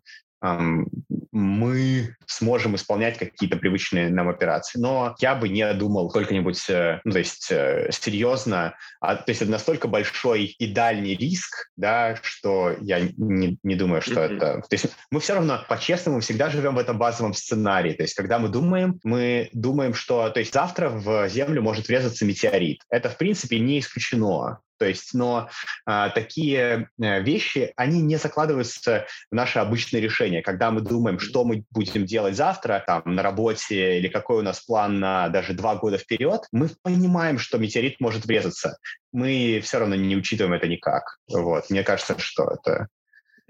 мы 1.34 2.16
сможем 2.26 2.76
исполнять 2.76 3.18
какие-то 3.18 3.56
привычные 3.56 4.08
нам 4.08 4.28
операции. 4.28 4.78
Но 4.78 5.16
я 5.18 5.34
бы 5.34 5.48
не 5.48 5.72
думал 5.74 6.08
сколько-нибудь, 6.08 6.70
э, 6.70 7.00
ну, 7.04 7.12
то 7.12 7.18
есть 7.18 7.48
э, 7.50 7.88
серьезно, 7.90 8.76
а, 9.00 9.16
то 9.16 9.30
есть 9.30 9.42
это 9.42 9.50
настолько 9.50 9.88
большой 9.88 10.44
и 10.44 10.72
дальний 10.72 11.16
риск, 11.16 11.70
да, 11.76 12.16
что 12.22 12.76
я 12.80 13.00
не, 13.00 13.58
не 13.62 13.74
думаю, 13.74 14.00
что 14.00 14.20
mm-hmm. 14.20 14.36
это... 14.36 14.60
То 14.60 14.74
есть 14.74 14.86
мы 15.10 15.18
все 15.18 15.34
равно 15.34 15.64
по-честному 15.68 16.20
всегда 16.20 16.50
живем 16.50 16.76
в 16.76 16.78
этом 16.78 16.98
базовом 16.98 17.34
сценарии. 17.34 17.92
То 17.92 18.04
есть 18.04 18.14
когда 18.14 18.38
мы 18.38 18.48
думаем, 18.48 19.00
мы 19.02 19.48
думаем, 19.52 19.94
что 19.94 20.30
то 20.30 20.38
есть 20.40 20.54
завтра 20.54 20.88
в 20.88 21.28
Землю 21.28 21.62
может 21.62 21.88
врезаться 21.88 22.24
метеорит. 22.24 22.80
Это, 22.90 23.08
в 23.08 23.16
принципе, 23.16 23.58
не 23.58 23.80
исключено. 23.80 24.60
То 24.78 24.86
есть, 24.86 25.14
но 25.14 25.48
а, 25.86 26.10
такие 26.10 26.88
э, 27.00 27.22
вещи, 27.22 27.72
они 27.76 28.02
не 28.02 28.16
закладываются 28.16 29.06
в 29.30 29.34
наше 29.34 29.58
обычное 29.58 30.00
решение. 30.00 30.42
Когда 30.42 30.70
мы 30.70 30.80
думаем, 30.80 31.18
что 31.18 31.44
мы 31.44 31.64
будем 31.70 32.06
делать 32.06 32.36
завтра, 32.36 32.82
там, 32.86 33.02
на 33.04 33.22
работе, 33.22 33.98
или 33.98 34.08
какой 34.08 34.38
у 34.38 34.42
нас 34.42 34.60
план 34.60 34.98
на 35.00 35.28
даже 35.28 35.54
два 35.54 35.76
года 35.76 35.98
вперед, 35.98 36.42
мы 36.52 36.70
понимаем, 36.82 37.38
что 37.38 37.58
метеорит 37.58 38.00
может 38.00 38.26
врезаться. 38.26 38.78
Мы 39.12 39.60
все 39.62 39.78
равно 39.78 39.94
не 39.94 40.16
учитываем 40.16 40.54
это 40.54 40.66
никак. 40.66 41.18
Вот. 41.28 41.70
Мне 41.70 41.82
кажется, 41.84 42.18
что 42.18 42.50
это 42.50 42.88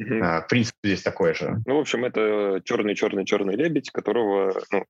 Uh-huh. 0.01 0.43
принцип 0.49 0.75
здесь 0.83 1.03
такой 1.03 1.35
же. 1.35 1.63
Ну, 1.67 1.77
в 1.77 1.81
общем, 1.81 2.05
это 2.05 2.61
черный-черный-черный 2.65 3.55
лебедь, 3.55 3.91
которого 3.91 4.61
ну, 4.73 4.85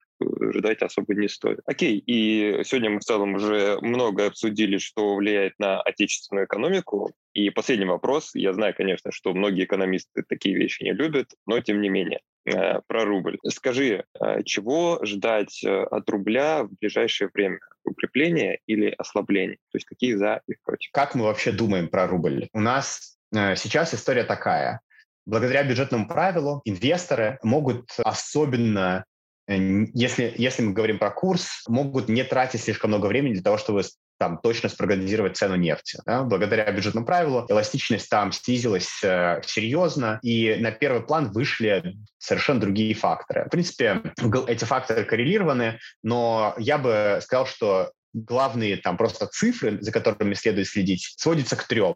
ждать 0.55 0.81
особо 0.81 1.15
не 1.15 1.29
стоит. 1.29 1.61
Окей, 1.67 1.99
и 1.99 2.63
сегодня 2.65 2.91
мы 2.91 3.01
в 3.01 3.05
целом 3.05 3.35
уже 3.35 3.79
много 3.83 4.27
обсудили, 4.27 4.79
что 4.79 5.17
влияет 5.17 5.53
на 5.59 5.81
отечественную 5.83 6.47
экономику. 6.47 7.13
И 7.35 7.51
последний 7.51 7.85
вопрос. 7.85 8.31
Я 8.35 8.53
знаю, 8.55 8.75
конечно, 8.75 9.13
что 9.13 9.35
многие 9.35 9.65
экономисты 9.65 10.23
такие 10.27 10.57
вещи 10.57 10.85
не 10.85 10.93
любят, 10.93 11.33
но 11.47 11.61
тем 11.61 11.83
не 11.83 11.89
менее 11.91 12.21
э, 12.47 12.81
про 12.87 13.05
рубль. 13.05 13.39
Скажи, 13.49 14.05
э, 14.21 14.43
чего 14.45 15.01
ждать 15.05 15.63
э, 15.65 15.69
от 15.69 16.09
рубля 16.09 16.63
в 16.63 16.71
ближайшее 16.81 17.29
время? 17.35 17.59
Укрепления 17.85 18.61
или 18.67 18.95
ослабления? 18.97 19.57
То 19.71 19.77
есть 19.77 19.87
какие 19.87 20.15
за 20.15 20.41
и 20.47 20.55
против? 20.65 20.91
Как 20.93 21.15
мы 21.15 21.25
вообще 21.25 21.53
думаем 21.53 21.89
про 21.89 22.07
рубль? 22.07 22.49
У 22.55 22.61
нас 22.61 23.19
сейчас 23.33 23.93
история 23.93 24.25
такая. 24.25 24.81
Благодаря 25.27 25.65
бюджетному 25.65 26.07
правилу 26.07 26.61
инвесторы 26.65 27.39
могут 27.43 27.91
особенно, 28.05 29.05
э, 29.47 29.57
если, 29.95 30.35
если 30.37 30.63
мы 30.63 30.73
говорим 30.73 30.99
про 30.99 31.11
курс, 31.11 31.65
могут 31.69 32.09
не 32.09 32.25
тратить 32.25 32.63
слишком 32.63 32.91
много 32.91 33.07
времени 33.07 33.35
для 33.35 33.43
того, 33.43 33.59
чтобы 33.59 33.83
там 34.19 34.39
точно 34.39 34.69
спрогнозировать 34.69 35.37
цену 35.37 35.57
нефти. 35.57 35.99
Да? 36.07 36.23
Благодаря 36.23 36.71
бюджетному 36.71 37.07
правилу 37.07 37.47
эластичность 37.49 38.09
там 38.09 38.33
снизилась 38.33 39.03
э, 39.03 39.41
серьезно, 39.45 40.19
и 40.23 40.57
на 40.57 40.71
первый 40.71 41.03
план 41.03 41.33
вышли 41.33 41.97
совершенно 42.19 42.61
другие 42.61 42.95
факторы. 42.95 43.45
В 43.47 43.51
принципе, 43.51 44.03
эти 44.47 44.65
факторы 44.65 45.05
коррелированы, 45.05 45.79
но 46.03 46.55
я 46.59 46.79
бы 46.79 47.19
сказал, 47.23 47.47
что 47.47 47.91
главные 48.15 48.77
там 48.77 48.97
просто 48.97 49.27
цифры, 49.27 49.79
за 49.81 49.93
которыми 49.93 50.35
следует 50.35 50.69
следить, 50.69 51.15
сводятся 51.19 51.57
к 51.57 51.67
трем. 51.67 51.95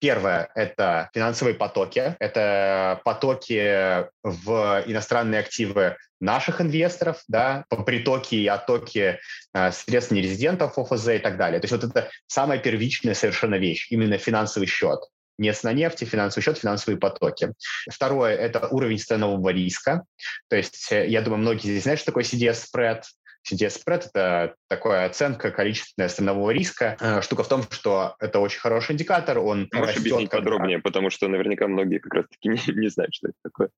Первое– 0.00 0.50
это 0.54 1.08
финансовые 1.14 1.54
потоки. 1.54 2.16
Это 2.18 3.00
потоки 3.04 4.06
в 4.22 4.84
иностранные 4.86 5.40
активы 5.40 5.96
наших 6.20 6.60
инвесторов, 6.60 7.22
да, 7.28 7.64
по 7.68 7.82
притоке 7.82 8.36
и 8.36 8.46
оттоке 8.46 9.20
э, 9.54 9.72
средств 9.72 10.12
нерезидентов 10.12 10.78
ОФЗ 10.78 11.08
и 11.08 11.18
так 11.18 11.36
далее. 11.36 11.60
То 11.60 11.64
есть 11.64 11.72
вот 11.72 11.90
это 11.90 12.10
самая 12.26 12.58
первичная 12.58 13.14
совершенно 13.14 13.56
вещь, 13.56 13.88
именно 13.90 14.18
финансовый 14.18 14.66
счет 14.66 15.00
не 15.38 15.52
на 15.62 15.72
нефти, 15.72 16.04
финансовый 16.04 16.44
счет, 16.44 16.58
финансовые 16.58 16.98
потоки. 16.98 17.52
Второе– 17.90 18.36
это 18.36 18.68
уровень 18.68 18.98
ценового 18.98 19.48
риска. 19.50 20.04
То 20.48 20.56
есть, 20.56 20.90
э, 20.92 21.08
я 21.08 21.22
думаю, 21.22 21.40
многие 21.40 21.68
здесь 21.68 21.82
знают, 21.82 22.00
что 22.00 22.12
такое 22.12 22.24
CDS-спред. 22.24 23.04
CDS-спред– 23.48 24.06
это 24.14 24.54
такая 24.68 25.06
оценка 25.06 25.50
количественная 25.50 26.08
странового 26.08 26.50
риска. 26.50 26.96
Э, 27.00 27.22
штука 27.22 27.42
в 27.42 27.48
том, 27.48 27.62
что 27.70 28.16
это 28.20 28.38
очень 28.38 28.60
хороший 28.60 28.92
индикатор, 28.92 29.38
он 29.38 29.68
Можешь 29.72 29.96
растет, 29.96 30.00
объяснить 30.00 30.30
когда... 30.30 30.44
подробнее, 30.44 30.78
потому 30.78 31.10
что 31.10 31.28
наверняка 31.28 31.66
многие 31.68 31.98
как 31.98 32.14
раз-таки 32.14 32.48
не, 32.48 32.80
не 32.80 32.88
знают, 32.88 33.14
что 33.14 33.28
это 33.28 33.36
такое. 33.42 33.70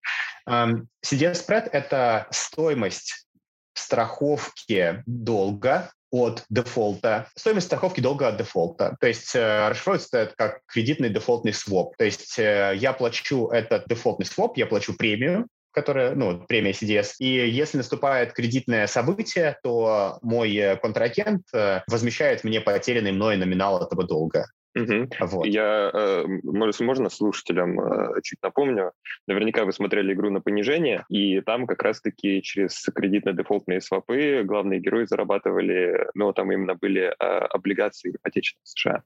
CDS-спред– 1.05 1.69
это 1.73 2.27
стоимость 2.31 3.27
страховки 3.75 5.03
долга 5.07 5.91
от 6.13 6.45
дефолта, 6.51 7.27
стоимость 7.35 7.67
страховки 7.67 8.01
долга 8.01 8.29
от 8.29 8.37
дефолта. 8.37 8.97
То 9.01 9.07
есть 9.07 9.35
э, 9.35 9.69
расшифровывается 9.69 10.19
это 10.19 10.35
как 10.37 10.61
кредитный 10.67 11.09
дефолтный 11.09 11.55
своп. 11.55 11.97
То 11.97 12.05
есть 12.05 12.39
э, 12.39 12.75
я 12.77 12.93
плачу 12.93 13.49
этот 13.49 13.89
дефолтный 13.89 14.27
своп, 14.27 14.59
я 14.59 14.67
плачу 14.67 14.95
премию, 14.95 15.49
которая, 15.73 16.15
ну, 16.15 16.45
премия 16.47 16.73
CDS. 16.73 17.15
И 17.19 17.27
если 17.27 17.79
наступает 17.79 18.33
кредитное 18.33 18.87
событие, 18.87 19.59
то 19.63 20.19
мой 20.23 20.55
э, 20.55 20.77
контрагент 20.77 21.43
э, 21.55 21.81
возмещает 21.89 22.45
мне 22.45 22.61
потерянный 22.61 23.13
мной 23.13 23.37
номинал 23.37 23.83
этого 23.83 24.05
долга. 24.05 24.47
Угу. 24.75 25.09
Вот. 25.21 25.47
Я, 25.47 25.91
э, 25.93 26.25
может, 26.45 26.81
можно 26.81 27.11
слушателям 27.11 27.79
чуть 28.23 28.39
напомню. 28.43 28.93
Наверняка 29.27 29.65
вы 29.65 29.73
смотрели 29.73 30.13
игру 30.13 30.31
на 30.31 30.41
понижение, 30.41 31.05
и 31.09 31.41
там 31.41 31.67
как 31.67 31.83
раз-таки 31.83 32.43
через 32.43 32.87
кредитно-дефолтные 32.89 33.81
свопы 33.81 34.43
главные 34.45 34.81
герои 34.81 35.05
зарабатывали, 35.05 36.07
ну, 36.15 36.33
там 36.33 36.53
именно 36.53 36.75
были 36.75 37.15
облигации 37.19 38.15
отечественных 38.23 38.69
США. 38.69 39.03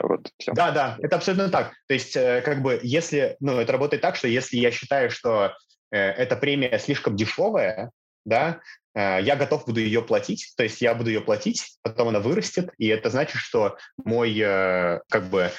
Вот, 0.00 0.30
все. 0.38 0.52
Да, 0.52 0.70
да, 0.70 0.96
это 1.00 1.16
абсолютно 1.16 1.48
так. 1.48 1.72
То 1.86 1.94
есть, 1.94 2.16
э, 2.16 2.42
как 2.42 2.62
бы, 2.62 2.80
если, 2.82 3.36
ну, 3.40 3.58
это 3.58 3.72
работает 3.72 4.02
так, 4.02 4.16
что 4.16 4.28
если 4.28 4.56
я 4.56 4.70
считаю, 4.70 5.10
что 5.10 5.54
э, 5.90 5.98
эта 5.98 6.36
премия 6.36 6.78
слишком 6.78 7.16
дешевая, 7.16 7.90
да, 8.24 8.60
э, 8.94 9.18
я 9.22 9.36
готов 9.36 9.66
буду 9.66 9.80
ее 9.80 10.00
платить, 10.00 10.52
то 10.56 10.62
есть 10.62 10.80
я 10.80 10.94
буду 10.94 11.10
ее 11.10 11.20
платить, 11.20 11.78
потом 11.82 12.08
она 12.08 12.20
вырастет, 12.20 12.70
и 12.78 12.86
это 12.86 13.10
значит, 13.10 13.36
что 13.36 13.76
мой, 14.04 14.38
э, 14.38 15.00
как 15.10 15.24
бы, 15.24 15.50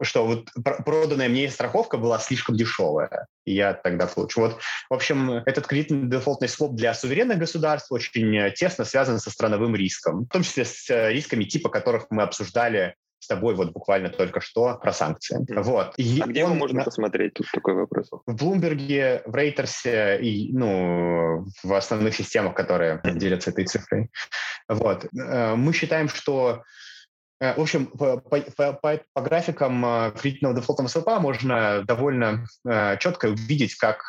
что 0.00 0.26
вот 0.26 0.48
проданная 0.84 1.28
мне 1.28 1.50
страховка 1.50 1.98
была 1.98 2.18
слишком 2.18 2.56
дешевая, 2.56 3.26
и 3.44 3.54
я 3.54 3.74
тогда 3.74 4.06
получу. 4.06 4.40
Вот, 4.40 4.60
в 4.88 4.94
общем, 4.94 5.30
этот 5.30 5.66
кредитный 5.66 6.08
дефолтный 6.08 6.48
своп 6.48 6.74
для 6.74 6.94
суверенных 6.94 7.38
государств 7.38 7.90
очень 7.90 8.52
тесно 8.54 8.84
связан 8.84 9.18
со 9.18 9.30
страновым 9.30 9.74
риском, 9.74 10.24
в 10.24 10.28
том 10.28 10.42
числе 10.42 10.64
с 10.64 10.88
рисками 11.10 11.44
типа, 11.44 11.68
которых 11.68 12.06
мы 12.10 12.22
обсуждали 12.22 12.94
с 13.22 13.28
тобой 13.28 13.54
вот 13.54 13.72
буквально 13.72 14.08
только 14.08 14.40
что 14.40 14.78
про 14.82 14.92
санкции. 14.92 15.38
Вот. 15.48 15.94
И 15.96 16.20
а 16.20 16.26
где 16.26 16.40
его 16.40 16.54
можно 16.54 16.78
на... 16.78 16.84
посмотреть? 16.84 17.34
Тут 17.34 17.46
такой 17.52 17.74
вопрос. 17.74 18.10
В 18.26 18.34
Bloomberg, 18.34 19.22
в 19.24 19.34
Рейтерсе 19.34 20.18
и 20.20 20.52
ну, 20.52 21.46
в 21.62 21.72
основных 21.72 22.16
системах, 22.16 22.54
которые 22.54 23.00
делятся 23.04 23.50
этой 23.50 23.64
цифрой. 23.64 24.10
Вот. 24.68 25.06
Э, 25.16 25.54
мы 25.54 25.72
считаем, 25.72 26.08
что 26.08 26.64
в 27.42 27.60
общем, 27.60 27.86
по, 27.86 28.18
по, 28.18 28.40
по, 28.40 29.00
по 29.12 29.20
графикам 29.20 29.84
э, 29.84 30.12
кредитного 30.12 30.54
дефолтного 30.54 30.86
СВП 30.88 31.18
можно 31.18 31.82
довольно 31.84 32.46
э, 32.64 32.96
четко 32.98 33.26
увидеть, 33.26 33.74
как 33.74 34.02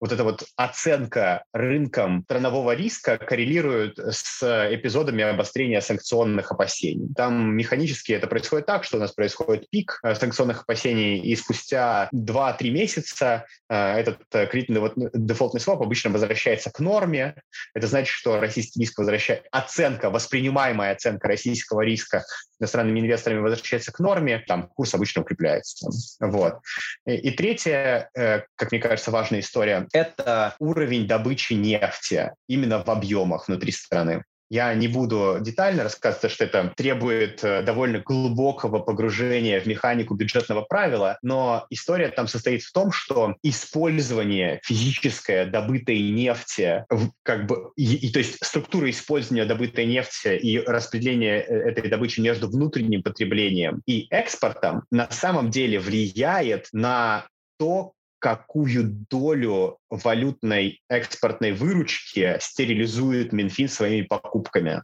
вот 0.00 0.12
эта 0.12 0.22
вот 0.22 0.44
оценка 0.56 1.42
рынком 1.52 2.22
странового 2.24 2.74
риска 2.74 3.18
коррелирует 3.18 3.98
с 3.98 4.42
эпизодами 4.72 5.24
обострения 5.24 5.80
санкционных 5.80 6.52
опасений. 6.52 7.08
Там 7.16 7.56
механически 7.56 8.12
это 8.12 8.26
происходит 8.26 8.66
так, 8.66 8.84
что 8.84 8.98
у 8.98 9.00
нас 9.00 9.12
происходит 9.12 9.68
пик 9.70 10.00
санкционных 10.02 10.62
опасений, 10.62 11.18
и 11.18 11.34
спустя 11.36 12.08
2-3 12.14 12.70
месяца 12.70 13.46
этот 13.68 14.20
кредитный 14.30 14.92
дефолтный 15.14 15.60
своп 15.60 15.82
обычно 15.82 16.10
возвращается 16.10 16.70
к 16.70 16.78
норме. 16.78 17.34
Это 17.74 17.86
значит, 17.86 18.12
что 18.12 18.38
российский 18.38 18.80
риск 18.80 18.98
возвращает 18.98 19.46
оценка, 19.50 20.10
воспринимаемая 20.10 20.92
оценка 20.92 21.28
российского 21.28 21.80
риска 21.80 22.24
иностранными 22.68 23.00
инвесторами 23.00 23.40
возвращается 23.40 23.92
к 23.92 23.98
норме, 23.98 24.44
там 24.46 24.68
курс 24.68 24.94
обычно 24.94 25.22
укрепляется. 25.22 25.88
Вот. 26.20 26.58
И, 27.06 27.14
и 27.14 27.30
третья, 27.30 28.10
э, 28.14 28.42
как 28.54 28.70
мне 28.70 28.80
кажется, 28.80 29.10
важная 29.10 29.40
история, 29.40 29.88
это 29.92 30.54
уровень 30.58 31.06
добычи 31.06 31.54
нефти 31.54 32.32
именно 32.46 32.82
в 32.84 32.88
объемах 32.88 33.48
внутри 33.48 33.72
страны. 33.72 34.24
Я 34.50 34.74
не 34.74 34.88
буду 34.88 35.38
детально 35.40 35.84
рассказывать, 35.84 36.32
что 36.32 36.44
это 36.44 36.72
требует 36.76 37.44
э, 37.44 37.62
довольно 37.62 37.98
глубокого 37.98 38.78
погружения 38.78 39.60
в 39.60 39.66
механику 39.66 40.14
бюджетного 40.14 40.62
правила, 40.62 41.18
но 41.22 41.66
история 41.70 42.08
там 42.08 42.28
состоит 42.28 42.62
в 42.62 42.72
том, 42.72 42.90
что 42.90 43.36
использование 43.42 44.60
физическое 44.64 45.44
добытой 45.44 46.00
нефти, 46.00 46.84
как 47.22 47.46
бы, 47.46 47.72
и, 47.76 47.94
и 47.94 48.10
то 48.10 48.20
есть 48.20 48.44
структура 48.44 48.88
использования 48.88 49.44
добытой 49.44 49.86
нефти 49.86 50.36
и 50.36 50.58
распределение 50.58 51.40
э, 51.40 51.70
этой 51.70 51.88
добычи 51.88 52.20
между 52.20 52.48
внутренним 52.48 53.02
потреблением 53.02 53.82
и 53.86 54.06
экспортом 54.10 54.84
на 54.90 55.10
самом 55.10 55.50
деле 55.50 55.78
влияет 55.78 56.68
на 56.72 57.26
то, 57.58 57.92
какую 58.18 59.06
долю 59.08 59.78
валютной 59.90 60.80
экспортной 60.88 61.52
выручки 61.52 62.36
стерилизует 62.40 63.32
Минфин 63.32 63.68
своими 63.68 64.04
покупками. 64.04 64.82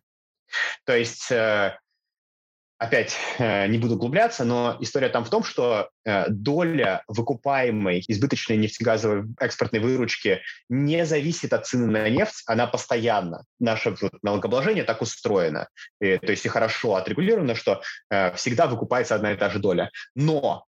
То 0.84 0.96
есть, 0.96 1.30
э, 1.32 1.76
опять 2.78 3.16
э, 3.38 3.66
не 3.66 3.78
буду 3.78 3.94
углубляться, 3.94 4.44
но 4.44 4.76
история 4.80 5.08
там 5.08 5.24
в 5.24 5.30
том, 5.30 5.42
что 5.42 5.88
э, 6.04 6.26
доля 6.28 7.02
выкупаемой 7.08 8.04
избыточной 8.06 8.56
нефтегазовой 8.56 9.24
экспортной 9.40 9.80
выручки 9.80 10.40
не 10.68 11.04
зависит 11.04 11.52
от 11.52 11.66
цены 11.66 11.86
на 11.86 12.08
нефть, 12.08 12.42
она 12.46 12.66
постоянно. 12.66 13.44
Наше 13.58 13.96
налогообложение 14.22 14.84
так 14.84 15.02
устроено. 15.02 15.68
И, 16.00 16.18
то 16.18 16.30
есть 16.30 16.44
и 16.44 16.48
хорошо 16.48 16.96
отрегулировано, 16.96 17.54
что 17.54 17.82
всегда 18.36 18.66
выкупается 18.66 19.14
одна 19.14 19.32
и 19.32 19.36
та 19.36 19.50
же 19.50 19.58
доля. 19.58 19.90
Но 20.14 20.64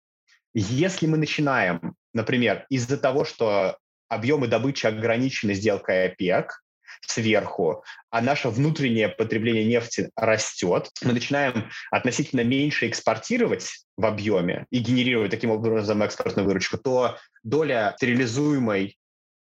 если 0.53 1.05
мы 1.05 1.17
начинаем, 1.17 1.95
например, 2.15 2.65
из-за 2.69 2.97
того, 2.97 3.25
что 3.25 3.77
объемы 4.07 4.47
добычи 4.47 4.87
ограничены 4.87 5.53
сделкой 5.53 6.07
ОПЕК, 6.07 6.63
сверху, 7.01 7.83
а 8.09 8.21
наше 8.21 8.49
внутреннее 8.49 9.09
потребление 9.09 9.65
нефти 9.65 10.09
растет, 10.15 10.89
мы 11.03 11.13
начинаем 11.13 11.69
относительно 11.91 12.43
меньше 12.43 12.87
экспортировать 12.87 13.85
в 13.97 14.05
объеме 14.05 14.65
и 14.71 14.79
генерировать 14.79 15.29
таким 15.29 15.51
образом 15.51 16.01
экспортную 16.01 16.47
выручку, 16.47 16.77
то 16.77 17.17
доля 17.43 17.93
стерилизуемой 17.97 18.97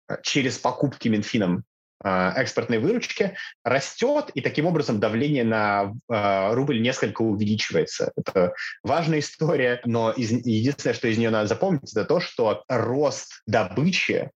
э, 0.07 0.17
через 0.23 0.57
покупки 0.57 1.07
Минфином 1.07 1.63
экспортной 2.03 2.79
выручки 2.79 3.35
растет, 3.63 4.31
и 4.33 4.41
таким 4.41 4.65
образом 4.65 4.99
давление 4.99 5.43
на 5.43 5.93
э, 6.09 6.53
рубль 6.53 6.81
несколько 6.81 7.21
увеличивается. 7.21 8.11
Это 8.15 8.53
важная 8.83 9.19
история, 9.19 9.81
но 9.85 10.13
единственное, 10.15 10.93
что 10.93 11.07
из 11.07 11.17
нее 11.17 11.29
надо 11.29 11.47
запомнить, 11.47 11.91
это 11.91 12.05
то, 12.05 12.19
что 12.19 12.63
рост 12.67 13.41
добычи 13.45 14.31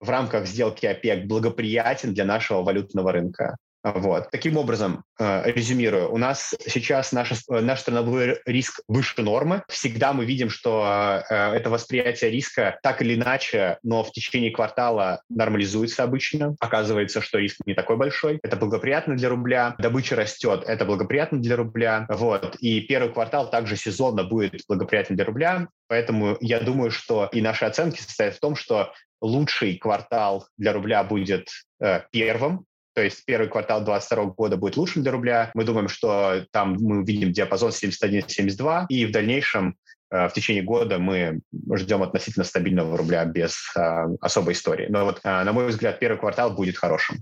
в 0.00 0.10
рамках 0.10 0.46
сделки 0.46 0.86
ОПЕК 0.86 1.26
благоприятен 1.26 2.14
для 2.14 2.24
нашего 2.24 2.62
валютного 2.62 3.12
рынка. 3.12 3.56
Вот. 3.84 4.30
Таким 4.30 4.56
образом, 4.56 5.04
э, 5.18 5.52
резюмирую, 5.52 6.10
у 6.10 6.16
нас 6.16 6.54
сейчас 6.66 7.12
наш, 7.12 7.32
э, 7.32 7.60
наш 7.60 7.80
страновой 7.80 8.40
риск 8.46 8.80
выше 8.88 9.20
нормы. 9.20 9.62
Всегда 9.68 10.14
мы 10.14 10.24
видим, 10.24 10.48
что 10.48 11.22
э, 11.28 11.34
это 11.34 11.68
восприятие 11.68 12.30
риска 12.30 12.78
так 12.82 13.02
или 13.02 13.14
иначе, 13.14 13.78
но 13.82 14.02
в 14.02 14.10
течение 14.10 14.50
квартала 14.50 15.22
нормализуется 15.28 16.02
обычно. 16.02 16.56
Оказывается, 16.60 17.20
что 17.20 17.38
риск 17.38 17.58
не 17.66 17.74
такой 17.74 17.98
большой. 17.98 18.40
Это 18.42 18.56
благоприятно 18.56 19.16
для 19.16 19.28
рубля. 19.28 19.74
Добыча 19.78 20.16
растет, 20.16 20.64
это 20.66 20.86
благоприятно 20.86 21.38
для 21.42 21.56
рубля. 21.56 22.06
Вот. 22.08 22.56
И 22.60 22.80
первый 22.80 23.12
квартал 23.12 23.50
также 23.50 23.76
сезонно 23.76 24.24
будет 24.24 24.62
благоприятен 24.66 25.14
для 25.14 25.26
рубля. 25.26 25.68
Поэтому 25.88 26.38
я 26.40 26.60
думаю, 26.60 26.90
что 26.90 27.28
и 27.30 27.42
наши 27.42 27.66
оценки 27.66 28.00
состоят 28.00 28.36
в 28.36 28.40
том, 28.40 28.56
что 28.56 28.94
лучший 29.20 29.76
квартал 29.76 30.46
для 30.56 30.72
рубля 30.72 31.04
будет 31.04 31.48
э, 31.80 32.00
первым, 32.10 32.64
то 32.94 33.02
есть 33.02 33.24
первый 33.24 33.48
квартал 33.48 33.84
2022 33.84 34.34
года 34.34 34.56
будет 34.56 34.76
лучшим 34.76 35.02
для 35.02 35.12
рубля. 35.12 35.50
Мы 35.54 35.64
думаем, 35.64 35.88
что 35.88 36.46
там 36.52 36.76
мы 36.80 37.04
видим 37.04 37.32
диапазон 37.32 37.70
71-72, 37.70 38.86
и 38.88 39.06
в 39.06 39.10
дальнейшем 39.10 39.76
э, 40.10 40.28
в 40.28 40.32
течение 40.32 40.62
года 40.62 40.98
мы 40.98 41.40
ждем 41.74 42.02
относительно 42.02 42.44
стабильного 42.44 42.96
рубля 42.96 43.24
без 43.24 43.56
э, 43.76 44.06
особой 44.20 44.54
истории. 44.54 44.86
Но 44.88 45.04
вот, 45.04 45.20
э, 45.24 45.44
на 45.44 45.52
мой 45.52 45.66
взгляд, 45.66 45.98
первый 45.98 46.18
квартал 46.18 46.54
будет 46.54 46.76
хорошим. 46.76 47.18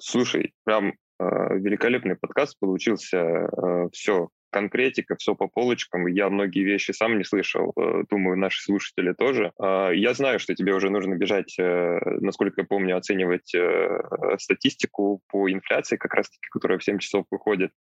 Слушай, 0.00 0.52
прям 0.64 0.94
великолепный 1.20 2.16
подкаст 2.16 2.58
получился. 2.58 3.48
Все 3.92 4.28
конкретика, 4.52 5.16
все 5.16 5.34
по 5.34 5.48
полочкам. 5.48 6.06
Я 6.06 6.28
многие 6.28 6.62
вещи 6.62 6.92
сам 6.92 7.18
не 7.18 7.24
слышал, 7.24 7.72
э, 7.76 8.04
думаю, 8.10 8.36
наши 8.36 8.62
слушатели 8.62 9.12
тоже. 9.12 9.52
А, 9.58 9.90
я 9.90 10.14
знаю, 10.14 10.38
что 10.38 10.54
тебе 10.54 10.74
уже 10.74 10.90
нужно 10.90 11.14
бежать, 11.14 11.58
э, 11.58 11.98
насколько 12.20 12.60
я 12.60 12.66
помню, 12.66 12.96
оценивать 12.96 13.54
э, 13.54 14.00
статистику 14.38 15.22
по 15.28 15.50
инфляции, 15.50 15.96
как 15.96 16.14
раз-таки, 16.14 16.46
которая 16.50 16.78
в 16.78 16.84
7 16.84 16.98
часов 16.98 17.26
выходит. 17.30 17.72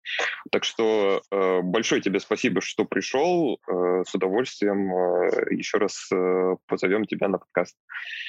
Так 0.52 0.64
что 0.64 1.22
большое 1.64 2.02
тебе 2.02 2.20
спасибо, 2.20 2.62
что 2.62 2.86
пришел. 2.86 3.60
С 3.68 4.16
удовольствием 4.16 4.92
еще 5.52 5.78
раз 5.78 6.10
позовем 6.68 7.06
тебя 7.06 7.28
на 7.28 7.38
подкаст. 7.38 7.76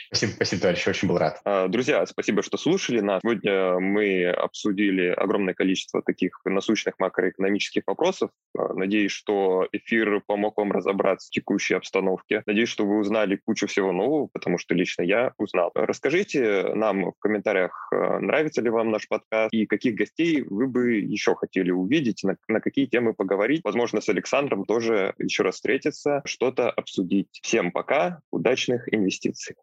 Спасибо, 0.09 0.33
спасибо, 0.33 0.62
товарищ, 0.62 0.88
очень 0.88 1.09
был 1.09 1.18
рад. 1.18 1.40
А, 1.44 1.68
друзья, 1.68 2.05
спасибо, 2.07 2.42
что 2.42 2.57
слушали 2.57 3.00
нас. 3.00 3.20
Сегодня 3.22 3.78
мы 3.78 4.26
обсудили 4.26 5.09
огромное 5.09 5.55
количество 5.55 6.02
таких 6.02 6.40
насущных 6.44 6.98
макроэкономических 6.98 7.83
вопросов, 7.87 8.31
надеюсь, 8.55 9.12
что 9.12 9.66
эфир 9.73 10.23
помог 10.27 10.59
вам 10.59 10.73
разобраться 10.73 11.29
в 11.29 11.31
текущей 11.31 11.75
обстановке. 11.75 12.42
Надеюсь, 12.47 12.68
что 12.68 12.87
вы 12.87 12.99
узнали 12.99 13.37
кучу 13.37 13.66
всего 13.66 13.92
нового, 13.92 14.29
потому 14.33 14.59
что 14.59 14.75
лично 14.75 15.03
я 15.03 15.33
узнал. 15.38 15.71
Расскажите 15.75 16.75
нам 16.75 17.12
в 17.12 17.18
комментариях, 17.18 17.88
а, 17.92 18.18
нравится 18.21 18.61
ли 18.62 18.71
вам 18.71 18.90
наш 18.90 19.09
подкаст 19.09 19.53
и 19.53 19.66
каких 19.66 19.95
гостей 19.95 20.42
вы 20.42 20.66
бы 20.66 20.95
еще 20.95 21.35
хотели 21.35 21.71
увидеть, 21.71 22.23
на, 22.25 22.37
на 22.49 22.61
какие 22.61 22.87
темы 22.87 23.14
поговорить. 23.14 23.62
Возможно, 23.64 24.01
с 24.01 24.09
Александром 24.09 24.64
тоже 24.64 25.14
еще 25.18 25.42
раз 25.42 25.57
встретиться, 25.57 26.23
что-то 26.25 26.71
обсудить. 26.71 27.40
Всем 27.42 27.73
пока, 27.73 28.21
удачных 28.31 28.92
инвестиций. 28.92 29.57